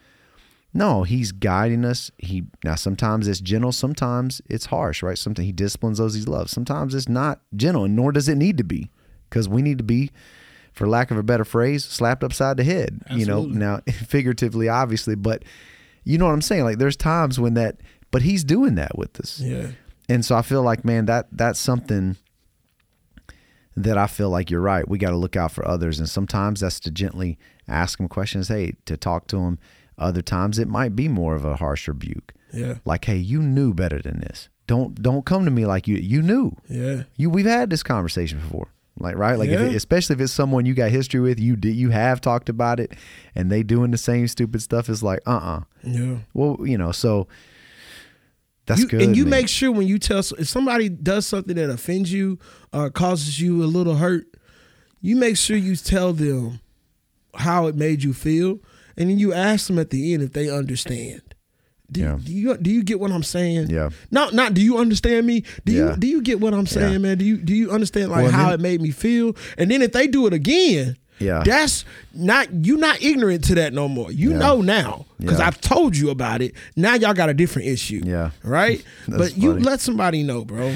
No, 0.74 1.04
he's 1.04 1.32
guiding 1.32 1.84
us. 1.84 2.10
He 2.18 2.44
now 2.64 2.74
sometimes 2.74 3.28
it's 3.28 3.40
gentle, 3.40 3.72
sometimes 3.72 4.42
it's 4.50 4.66
harsh, 4.66 5.02
right? 5.02 5.16
Sometimes 5.16 5.46
he 5.46 5.52
disciplines 5.52 5.98
those 5.98 6.14
he 6.14 6.22
loves. 6.22 6.50
Sometimes 6.52 6.94
it's 6.94 7.08
not 7.08 7.40
gentle, 7.54 7.84
and 7.84 7.94
nor 7.94 8.12
does 8.12 8.28
it 8.28 8.36
need 8.36 8.58
to 8.58 8.64
be, 8.64 8.90
because 9.30 9.48
we 9.48 9.62
need 9.62 9.78
to 9.78 9.84
be, 9.84 10.10
for 10.72 10.86
lack 10.86 11.10
of 11.10 11.16
a 11.16 11.22
better 11.22 11.44
phrase, 11.44 11.84
slapped 11.84 12.22
upside 12.22 12.56
the 12.58 12.64
head. 12.64 13.00
You 13.10 13.24
know, 13.24 13.44
now 13.44 13.80
figuratively, 14.06 14.68
obviously, 14.68 15.14
but 15.14 15.44
you 16.04 16.18
know 16.18 16.26
what 16.26 16.32
I'm 16.32 16.42
saying. 16.42 16.64
Like 16.64 16.78
there's 16.78 16.96
times 16.96 17.40
when 17.40 17.54
that, 17.54 17.76
but 18.10 18.22
he's 18.22 18.44
doing 18.44 18.74
that 18.74 18.96
with 18.98 19.18
us. 19.20 19.40
Yeah. 19.40 19.68
And 20.10 20.24
so 20.24 20.36
I 20.36 20.42
feel 20.42 20.62
like, 20.62 20.84
man, 20.84 21.06
that 21.06 21.28
that's 21.32 21.58
something 21.58 22.16
that 23.84 23.98
I 23.98 24.06
feel 24.06 24.30
like 24.30 24.50
you're 24.50 24.60
right. 24.60 24.88
We 24.88 24.98
got 24.98 25.10
to 25.10 25.16
look 25.16 25.36
out 25.36 25.52
for 25.52 25.66
others, 25.66 25.98
and 25.98 26.08
sometimes 26.08 26.60
that's 26.60 26.80
to 26.80 26.90
gently 26.90 27.38
ask 27.66 27.98
them 27.98 28.08
questions. 28.08 28.48
Hey, 28.48 28.74
to 28.86 28.96
talk 28.96 29.26
to 29.28 29.36
them. 29.36 29.58
Other 29.96 30.22
times 30.22 30.58
it 30.58 30.68
might 30.68 30.94
be 30.94 31.08
more 31.08 31.34
of 31.34 31.44
a 31.44 31.56
harsh 31.56 31.88
rebuke, 31.88 32.32
Yeah. 32.52 32.76
like, 32.84 33.04
hey, 33.06 33.16
you 33.16 33.42
knew 33.42 33.74
better 33.74 34.00
than 34.00 34.20
this. 34.20 34.48
Don't 34.68 35.00
don't 35.02 35.24
come 35.24 35.44
to 35.44 35.50
me 35.50 35.64
like 35.66 35.88
you 35.88 35.96
you 35.96 36.22
knew. 36.22 36.54
Yeah. 36.68 37.04
You 37.16 37.30
we've 37.30 37.46
had 37.46 37.70
this 37.70 37.82
conversation 37.82 38.38
before. 38.38 38.68
Like 39.00 39.16
right, 39.16 39.38
like 39.38 39.48
if 39.48 39.60
it, 39.60 39.74
especially 39.74 40.14
if 40.14 40.20
it's 40.20 40.32
someone 40.32 40.66
you 40.66 40.74
got 40.74 40.90
history 40.90 41.20
with, 41.20 41.38
you 41.40 41.56
did 41.56 41.74
you 41.74 41.90
have 41.90 42.20
talked 42.20 42.48
about 42.48 42.78
it, 42.80 42.92
and 43.34 43.50
they 43.50 43.62
doing 43.62 43.92
the 43.92 43.96
same 43.98 44.26
stupid 44.28 44.60
stuff. 44.60 44.88
It's 44.88 45.02
like, 45.02 45.20
uh, 45.26 45.30
uh 45.36 45.60
Yeah. 45.84 46.18
Well, 46.34 46.58
you 46.64 46.76
know, 46.76 46.92
so 46.92 47.28
that's 48.68 48.80
You- 48.82 48.86
good. 48.88 49.02
And 49.02 49.16
you 49.16 49.24
man. 49.24 49.30
make 49.30 49.48
sure 49.48 49.72
when 49.72 49.88
you 49.88 49.98
tell 49.98 50.20
if 50.20 50.48
somebody 50.48 50.88
does 50.88 51.26
something 51.26 51.56
that 51.56 51.68
offends 51.70 52.12
you 52.12 52.38
or 52.72 52.90
causes 52.90 53.40
you 53.40 53.64
a 53.64 53.66
little 53.66 53.96
hurt, 53.96 54.26
you 55.00 55.16
make 55.16 55.36
sure 55.36 55.56
you 55.56 55.74
tell 55.74 56.12
them 56.12 56.60
how 57.34 57.66
it 57.66 57.74
made 57.76 58.02
you 58.04 58.12
feel, 58.12 58.60
and 58.96 59.10
then 59.10 59.18
you 59.18 59.32
ask 59.32 59.66
them 59.66 59.78
at 59.78 59.90
the 59.90 60.14
end 60.14 60.22
if 60.22 60.32
they 60.32 60.48
understand. 60.50 61.22
Do, 61.90 62.00
Yeah. 62.00 62.18
do 62.22 62.32
you 62.32 62.56
do 62.58 62.70
you 62.70 62.82
get 62.82 63.00
what 63.00 63.10
I'm 63.10 63.22
saying? 63.22 63.70
Yeah. 63.70 63.88
Not 64.10 64.34
not 64.34 64.52
do 64.52 64.60
you 64.60 64.76
understand 64.76 65.26
me? 65.26 65.42
Do 65.64 65.72
Yeah. 65.72 65.90
you 65.92 65.96
do 65.96 66.06
you 66.06 66.20
get 66.22 66.38
what 66.38 66.52
I'm 66.52 66.66
saying, 66.66 66.92
Yeah. 66.92 66.98
man? 66.98 67.16
Do 67.18 67.24
you 67.24 67.38
do 67.38 67.54
you 67.54 67.70
understand 67.70 68.10
like 68.10 68.24
Well, 68.24 68.32
how 68.32 68.50
then- 68.50 68.60
it 68.60 68.62
made 68.62 68.82
me 68.82 68.90
feel? 68.90 69.34
And 69.56 69.70
then 69.70 69.80
if 69.80 69.92
they 69.92 70.06
do 70.06 70.26
it 70.26 70.34
again, 70.34 70.96
Yeah. 71.20 71.42
that's 71.44 71.84
not 72.14 72.52
you 72.52 72.76
not 72.76 73.02
ignorant 73.02 73.44
to 73.44 73.54
that 73.56 73.72
no 73.72 73.88
more. 73.88 74.10
You 74.12 74.30
Yeah. 74.32 74.38
know 74.38 74.60
now 74.62 75.06
because 75.18 75.38
Yeah. 75.38 75.46
I've 75.48 75.60
told 75.60 75.96
you 75.96 76.10
about 76.10 76.42
it. 76.42 76.54
Now 76.76 76.94
y'all 76.94 77.14
got 77.14 77.28
a 77.28 77.34
different 77.34 77.68
issue. 77.68 78.02
Yeah. 78.04 78.30
Right? 78.44 78.82
But 79.08 79.36
you 79.36 79.54
let 79.54 79.80
somebody 79.80 80.22
know, 80.22 80.44
bro. 80.44 80.74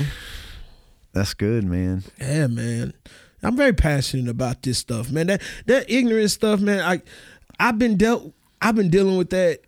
That's 1.12 1.34
good, 1.34 1.64
man. 1.64 2.04
Yeah, 2.20 2.46
man. 2.46 2.94
I'm 3.42 3.56
very 3.56 3.72
passionate 3.72 4.28
about 4.30 4.62
this 4.62 4.78
stuff, 4.78 5.10
man. 5.10 5.26
That 5.26 5.42
that 5.66 5.90
ignorant 5.90 6.30
stuff, 6.30 6.60
man. 6.60 6.80
I 6.80 7.02
I've 7.58 7.78
been 7.78 7.96
dealt 7.96 8.32
I've 8.60 8.74
been 8.76 8.88
dealing 8.90 9.16
with 9.16 9.30
that 9.30 9.60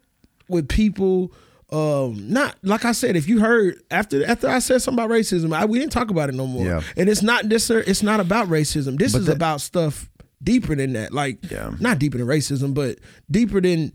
with 0.49 0.69
people. 0.69 1.33
Um, 1.73 2.31
not 2.33 2.55
like 2.63 2.85
I 2.85 2.93
said, 2.93 3.17
if 3.17 3.27
you 3.29 3.41
heard 3.41 3.83
after 3.91 4.25
after 4.27 4.49
I 4.49 4.61
said 4.61 4.81
something 4.81 5.03
about 5.05 5.11
racism, 5.13 5.53
I, 5.53 5.65
we 5.65 5.79
didn't 5.81 5.91
talk 5.93 6.11
about 6.11 6.29
it 6.29 6.35
no 6.37 6.47
more. 6.47 6.65
Yeah. 6.65 6.83
And 6.97 7.09
it's 7.09 7.23
not 7.23 7.49
this. 7.49 7.69
It's 7.69 8.03
not 8.03 8.21
about 8.21 8.49
racism. 8.49 8.97
This 8.97 9.13
But 9.13 9.21
is 9.23 9.27
that- 9.27 9.37
about 9.37 9.61
stuff 9.61 10.09
deeper 10.45 10.75
than 10.77 10.93
that. 10.93 11.13
Like, 11.13 11.51
Yeah. 11.51 11.73
not 11.81 11.99
deeper 11.99 12.19
than 12.19 12.27
racism, 12.27 12.75
but 12.75 12.99
deeper 13.31 13.61
than 13.61 13.93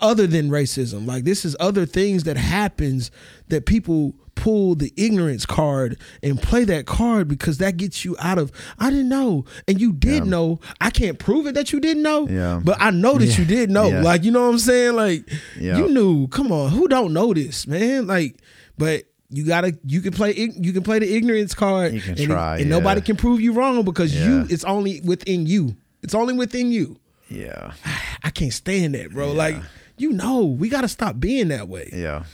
other 0.00 0.26
than 0.26 0.50
racism. 0.50 1.06
Like 1.06 1.24
this 1.24 1.44
is 1.44 1.56
other 1.58 1.86
things 1.86 2.24
that 2.24 2.36
happens 2.36 3.10
that 3.48 3.66
people 3.66 4.14
pull 4.34 4.74
the 4.74 4.92
ignorance 4.96 5.44
card 5.46 5.98
and 6.22 6.40
play 6.40 6.64
that 6.64 6.86
card 6.86 7.28
because 7.28 7.58
that 7.58 7.76
gets 7.76 8.04
you 8.04 8.14
out 8.20 8.38
of 8.38 8.52
I 8.78 8.90
didn't 8.90 9.08
know 9.08 9.44
and 9.66 9.80
you 9.80 9.92
did 9.92 10.26
know. 10.26 10.60
I 10.80 10.90
can't 10.90 11.18
prove 11.18 11.46
it 11.46 11.54
that 11.54 11.72
you 11.72 11.80
didn't 11.80 12.02
know. 12.02 12.28
Yeah. 12.28 12.60
But 12.62 12.76
I 12.80 12.90
know 12.90 13.18
that 13.18 13.26
Yeah. 13.26 13.38
you 13.38 13.44
did 13.46 13.70
know. 13.70 13.88
Yeah. 13.88 14.02
Like 14.02 14.22
you 14.22 14.30
know 14.30 14.42
what 14.44 14.50
I'm 14.52 14.58
saying? 14.58 14.94
Like 14.96 15.28
Yeah. 15.58 15.78
you 15.78 15.88
knew. 15.88 16.28
Come 16.28 16.52
on, 16.52 16.70
who 16.70 16.86
don't 16.86 17.12
know 17.12 17.32
this, 17.34 17.66
man? 17.66 18.06
Like, 18.06 18.36
but 18.78 19.04
you 19.30 19.46
gotta 19.46 19.76
you 19.86 20.00
can 20.02 20.12
play 20.12 20.34
you 20.60 20.72
can 20.72 20.82
play 20.82 20.98
the 20.98 21.12
ignorance 21.14 21.54
card. 21.54 21.94
You 21.94 22.00
can 22.02 22.18
and, 22.18 22.26
try, 22.26 22.58
and 22.58 22.68
nobody 22.68 23.00
can 23.00 23.16
prove 23.16 23.40
you 23.40 23.52
wrong 23.52 23.82
because 23.84 24.14
you 24.14 24.46
it's 24.50 24.64
only 24.64 25.00
within 25.04 25.46
you. 25.46 25.74
It's 26.02 26.14
only 26.14 26.34
within 26.34 26.72
you. 26.72 26.98
Yeah. 27.28 27.72
I 28.22 28.30
can't 28.30 28.52
stand 28.52 28.94
that, 28.94 29.10
bro. 29.12 29.32
Like, 29.32 29.56
you 29.96 30.12
know, 30.12 30.44
we 30.44 30.68
got 30.68 30.82
to 30.82 30.88
stop 30.88 31.18
being 31.18 31.48
that 31.48 31.68
way. 31.68 31.90
Yeah. 31.92 32.24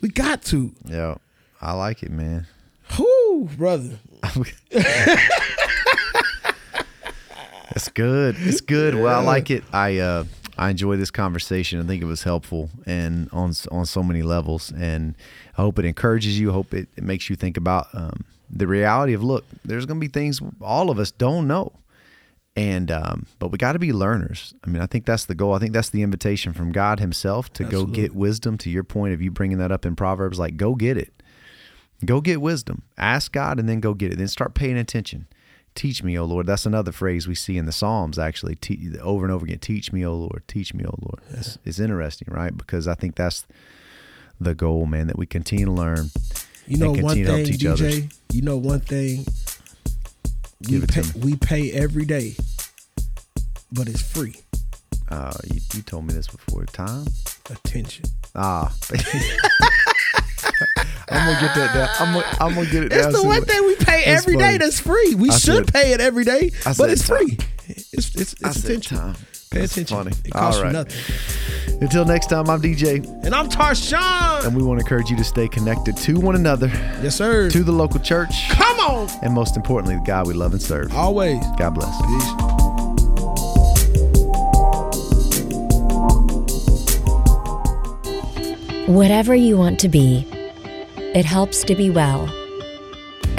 We 0.00 0.08
got 0.08 0.42
to. 0.44 0.72
Yeah. 0.84 1.16
I 1.60 1.72
like 1.72 2.02
it, 2.02 2.10
man. 2.10 2.46
Whoo, 2.98 3.48
brother. 3.56 3.98
It's 7.72 7.88
good. 7.88 8.36
It's 8.40 8.60
good. 8.60 8.94
Well, 8.94 9.20
I 9.20 9.22
like 9.22 9.50
it. 9.50 9.62
I 9.72 9.98
uh 9.98 10.24
I 10.58 10.70
enjoy 10.70 10.96
this 10.96 11.10
conversation. 11.10 11.80
I 11.80 11.84
think 11.84 12.02
it 12.02 12.06
was 12.06 12.24
helpful 12.24 12.68
and 12.84 13.28
on 13.32 13.52
on 13.70 13.86
so 13.86 14.02
many 14.02 14.22
levels. 14.22 14.72
And 14.76 15.14
I 15.56 15.62
hope 15.62 15.78
it 15.78 15.84
encourages 15.84 16.38
you. 16.38 16.50
I 16.50 16.52
hope 16.52 16.74
it, 16.74 16.88
it 16.96 17.04
makes 17.04 17.30
you 17.30 17.36
think 17.36 17.56
about 17.56 17.86
um, 17.94 18.24
the 18.50 18.66
reality 18.66 19.12
of 19.12 19.22
look. 19.22 19.44
There's 19.64 19.86
going 19.86 20.00
to 20.00 20.06
be 20.06 20.12
things 20.12 20.40
all 20.60 20.90
of 20.90 20.98
us 20.98 21.10
don't 21.10 21.46
know, 21.46 21.72
and 22.56 22.90
um, 22.90 23.26
but 23.38 23.48
we 23.48 23.58
got 23.58 23.72
to 23.72 23.78
be 23.78 23.92
learners. 23.92 24.54
I 24.64 24.70
mean, 24.70 24.82
I 24.82 24.86
think 24.86 25.06
that's 25.06 25.24
the 25.24 25.34
goal. 25.34 25.54
I 25.54 25.58
think 25.58 25.72
that's 25.72 25.90
the 25.90 26.02
invitation 26.02 26.52
from 26.52 26.72
God 26.72 27.00
Himself 27.00 27.52
to 27.54 27.64
go 27.64 27.86
get 27.86 28.14
wisdom. 28.14 28.58
To 28.58 28.70
your 28.70 28.84
point 28.84 29.14
of 29.14 29.22
you 29.22 29.30
bringing 29.30 29.58
that 29.58 29.72
up 29.72 29.86
in 29.86 29.96
Proverbs, 29.96 30.38
like 30.38 30.56
go 30.56 30.74
get 30.74 30.96
it. 30.96 31.12
Go 32.04 32.20
get 32.20 32.40
wisdom. 32.40 32.82
Ask 32.96 33.32
God 33.32 33.58
and 33.58 33.68
then 33.68 33.80
go 33.80 33.94
get 33.94 34.12
it. 34.12 34.16
Then 34.16 34.28
start 34.28 34.54
paying 34.54 34.78
attention. 34.78 35.26
Teach 35.74 36.02
me, 36.02 36.18
O 36.18 36.24
Lord. 36.24 36.46
That's 36.46 36.66
another 36.66 36.92
phrase 36.92 37.28
we 37.28 37.34
see 37.34 37.56
in 37.56 37.66
the 37.66 37.72
Psalms, 37.72 38.18
actually, 38.18 38.56
Te- 38.56 38.98
over 39.00 39.24
and 39.24 39.32
over 39.32 39.44
again. 39.44 39.58
Teach 39.58 39.92
me, 39.92 40.04
O 40.04 40.14
Lord. 40.14 40.42
Teach 40.48 40.74
me, 40.74 40.84
O 40.84 40.94
Lord. 41.00 41.20
It's, 41.30 41.58
it's 41.64 41.78
interesting, 41.78 42.28
right? 42.30 42.56
Because 42.56 42.88
I 42.88 42.94
think 42.94 43.14
that's 43.14 43.46
the 44.40 44.54
goal, 44.54 44.86
man, 44.86 45.06
that 45.06 45.18
we 45.18 45.26
continue 45.26 45.66
to 45.66 45.72
learn. 45.72 46.10
You 46.66 46.78
know 46.78 46.90
one 46.90 47.00
continue 47.00 47.24
to 47.24 47.32
help 47.32 47.46
thing, 47.46 47.68
others. 47.68 48.00
DJ. 48.00 48.18
You 48.32 48.42
know 48.42 48.56
one 48.56 48.80
thing. 48.80 49.26
Give 50.62 50.82
we 50.82 50.86
pay, 50.86 51.00
me. 51.02 51.08
we 51.16 51.36
pay 51.36 51.72
every 51.72 52.04
day, 52.04 52.34
but 53.72 53.88
it's 53.88 54.02
free. 54.02 54.36
Uh, 55.08 55.32
you, 55.52 55.60
you 55.74 55.82
told 55.82 56.06
me 56.06 56.14
this 56.14 56.28
before. 56.28 56.64
Time? 56.66 57.06
Attention. 57.50 58.04
Ah. 58.34 58.72
I'm 61.12 61.26
gonna 61.26 61.40
get 61.40 61.54
that 61.56 61.74
down. 61.74 61.88
I'm 61.98 62.14
gonna, 62.14 62.36
I'm 62.40 62.54
gonna 62.54 62.70
get 62.70 62.84
it 62.84 62.92
It's 62.92 63.02
down. 63.04 63.12
the 63.12 63.24
one 63.24 63.44
thing 63.44 63.66
we 63.66 63.74
pay 63.76 64.04
every 64.04 64.36
day 64.36 64.58
that's 64.58 64.78
free. 64.80 65.14
We 65.16 65.30
I 65.30 65.36
should 65.36 65.66
said- 65.66 65.72
pay 65.72 65.92
it 65.92 66.00
every 66.00 66.24
day, 66.24 66.50
but 66.78 66.90
it's 66.90 67.08
time. 67.08 67.18
free. 67.18 67.38
It's 67.68 67.92
it's 68.14 68.34
it's 68.34 68.42
attention. 68.64 68.96
time. 68.98 69.16
Pay 69.50 69.62
That's 69.62 69.72
attention. 69.72 69.96
funny. 69.96 70.12
It 70.24 70.30
costs 70.32 70.60
All 70.60 70.66
you 70.68 70.72
nothing. 70.72 71.80
Until 71.80 72.04
next 72.04 72.26
time, 72.28 72.48
I'm 72.48 72.62
DJ, 72.62 73.04
And 73.24 73.34
I'm 73.34 73.48
Tarshawn. 73.48 74.44
and 74.46 74.54
we 74.56 74.62
want 74.62 74.78
to 74.78 74.84
encourage 74.86 75.10
you 75.10 75.16
to 75.16 75.24
stay 75.24 75.48
connected 75.48 75.96
to 75.96 76.20
one 76.20 76.36
another, 76.36 76.68
Yes, 77.02 77.16
sir. 77.16 77.50
to 77.50 77.64
the 77.64 77.72
local 77.72 77.98
church, 77.98 78.48
Come 78.50 78.78
on. 78.78 79.08
and 79.22 79.34
most 79.34 79.56
importantly, 79.56 79.96
the 79.96 80.02
God 80.06 80.28
we 80.28 80.34
love 80.34 80.52
and 80.52 80.62
serve. 80.62 80.94
Always. 80.94 81.44
God 81.58 81.70
bless. 81.74 81.90
Peace. 82.00 83.50
Whatever 88.86 89.34
you 89.34 89.56
want 89.56 89.78
to 89.80 89.88
be, 89.88 90.26
it 91.14 91.24
helps 91.24 91.62
to 91.64 91.74
be 91.74 91.90
well. 91.90 92.28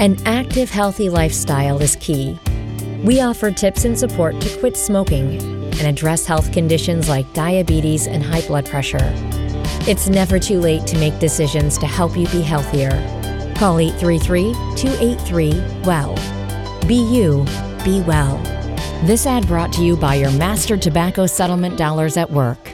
An 0.00 0.16
active, 0.24 0.70
healthy 0.70 1.08
lifestyle 1.10 1.80
is 1.80 1.96
key. 1.96 2.38
We 3.04 3.20
offer 3.20 3.50
tips 3.50 3.84
and 3.84 3.98
support 3.98 4.40
to 4.40 4.58
quit 4.58 4.76
smoking 4.76 5.51
and 5.82 5.88
address 5.88 6.24
health 6.24 6.52
conditions 6.52 7.08
like 7.08 7.32
diabetes 7.32 8.06
and 8.06 8.22
high 8.22 8.46
blood 8.46 8.66
pressure. 8.66 9.12
It's 9.88 10.08
never 10.08 10.38
too 10.38 10.60
late 10.60 10.86
to 10.86 10.98
make 10.98 11.18
decisions 11.18 11.76
to 11.78 11.86
help 11.86 12.16
you 12.16 12.28
be 12.28 12.40
healthier. 12.40 12.90
Call 13.56 13.80
833 13.80 14.52
283 14.76 15.82
WELL. 15.82 16.14
Be 16.86 16.94
you, 16.94 17.44
be 17.84 18.00
well. 18.02 18.38
This 19.04 19.26
ad 19.26 19.48
brought 19.48 19.72
to 19.72 19.82
you 19.82 19.96
by 19.96 20.14
your 20.14 20.30
master 20.30 20.76
tobacco 20.76 21.26
settlement 21.26 21.76
dollars 21.76 22.16
at 22.16 22.30
work. 22.30 22.71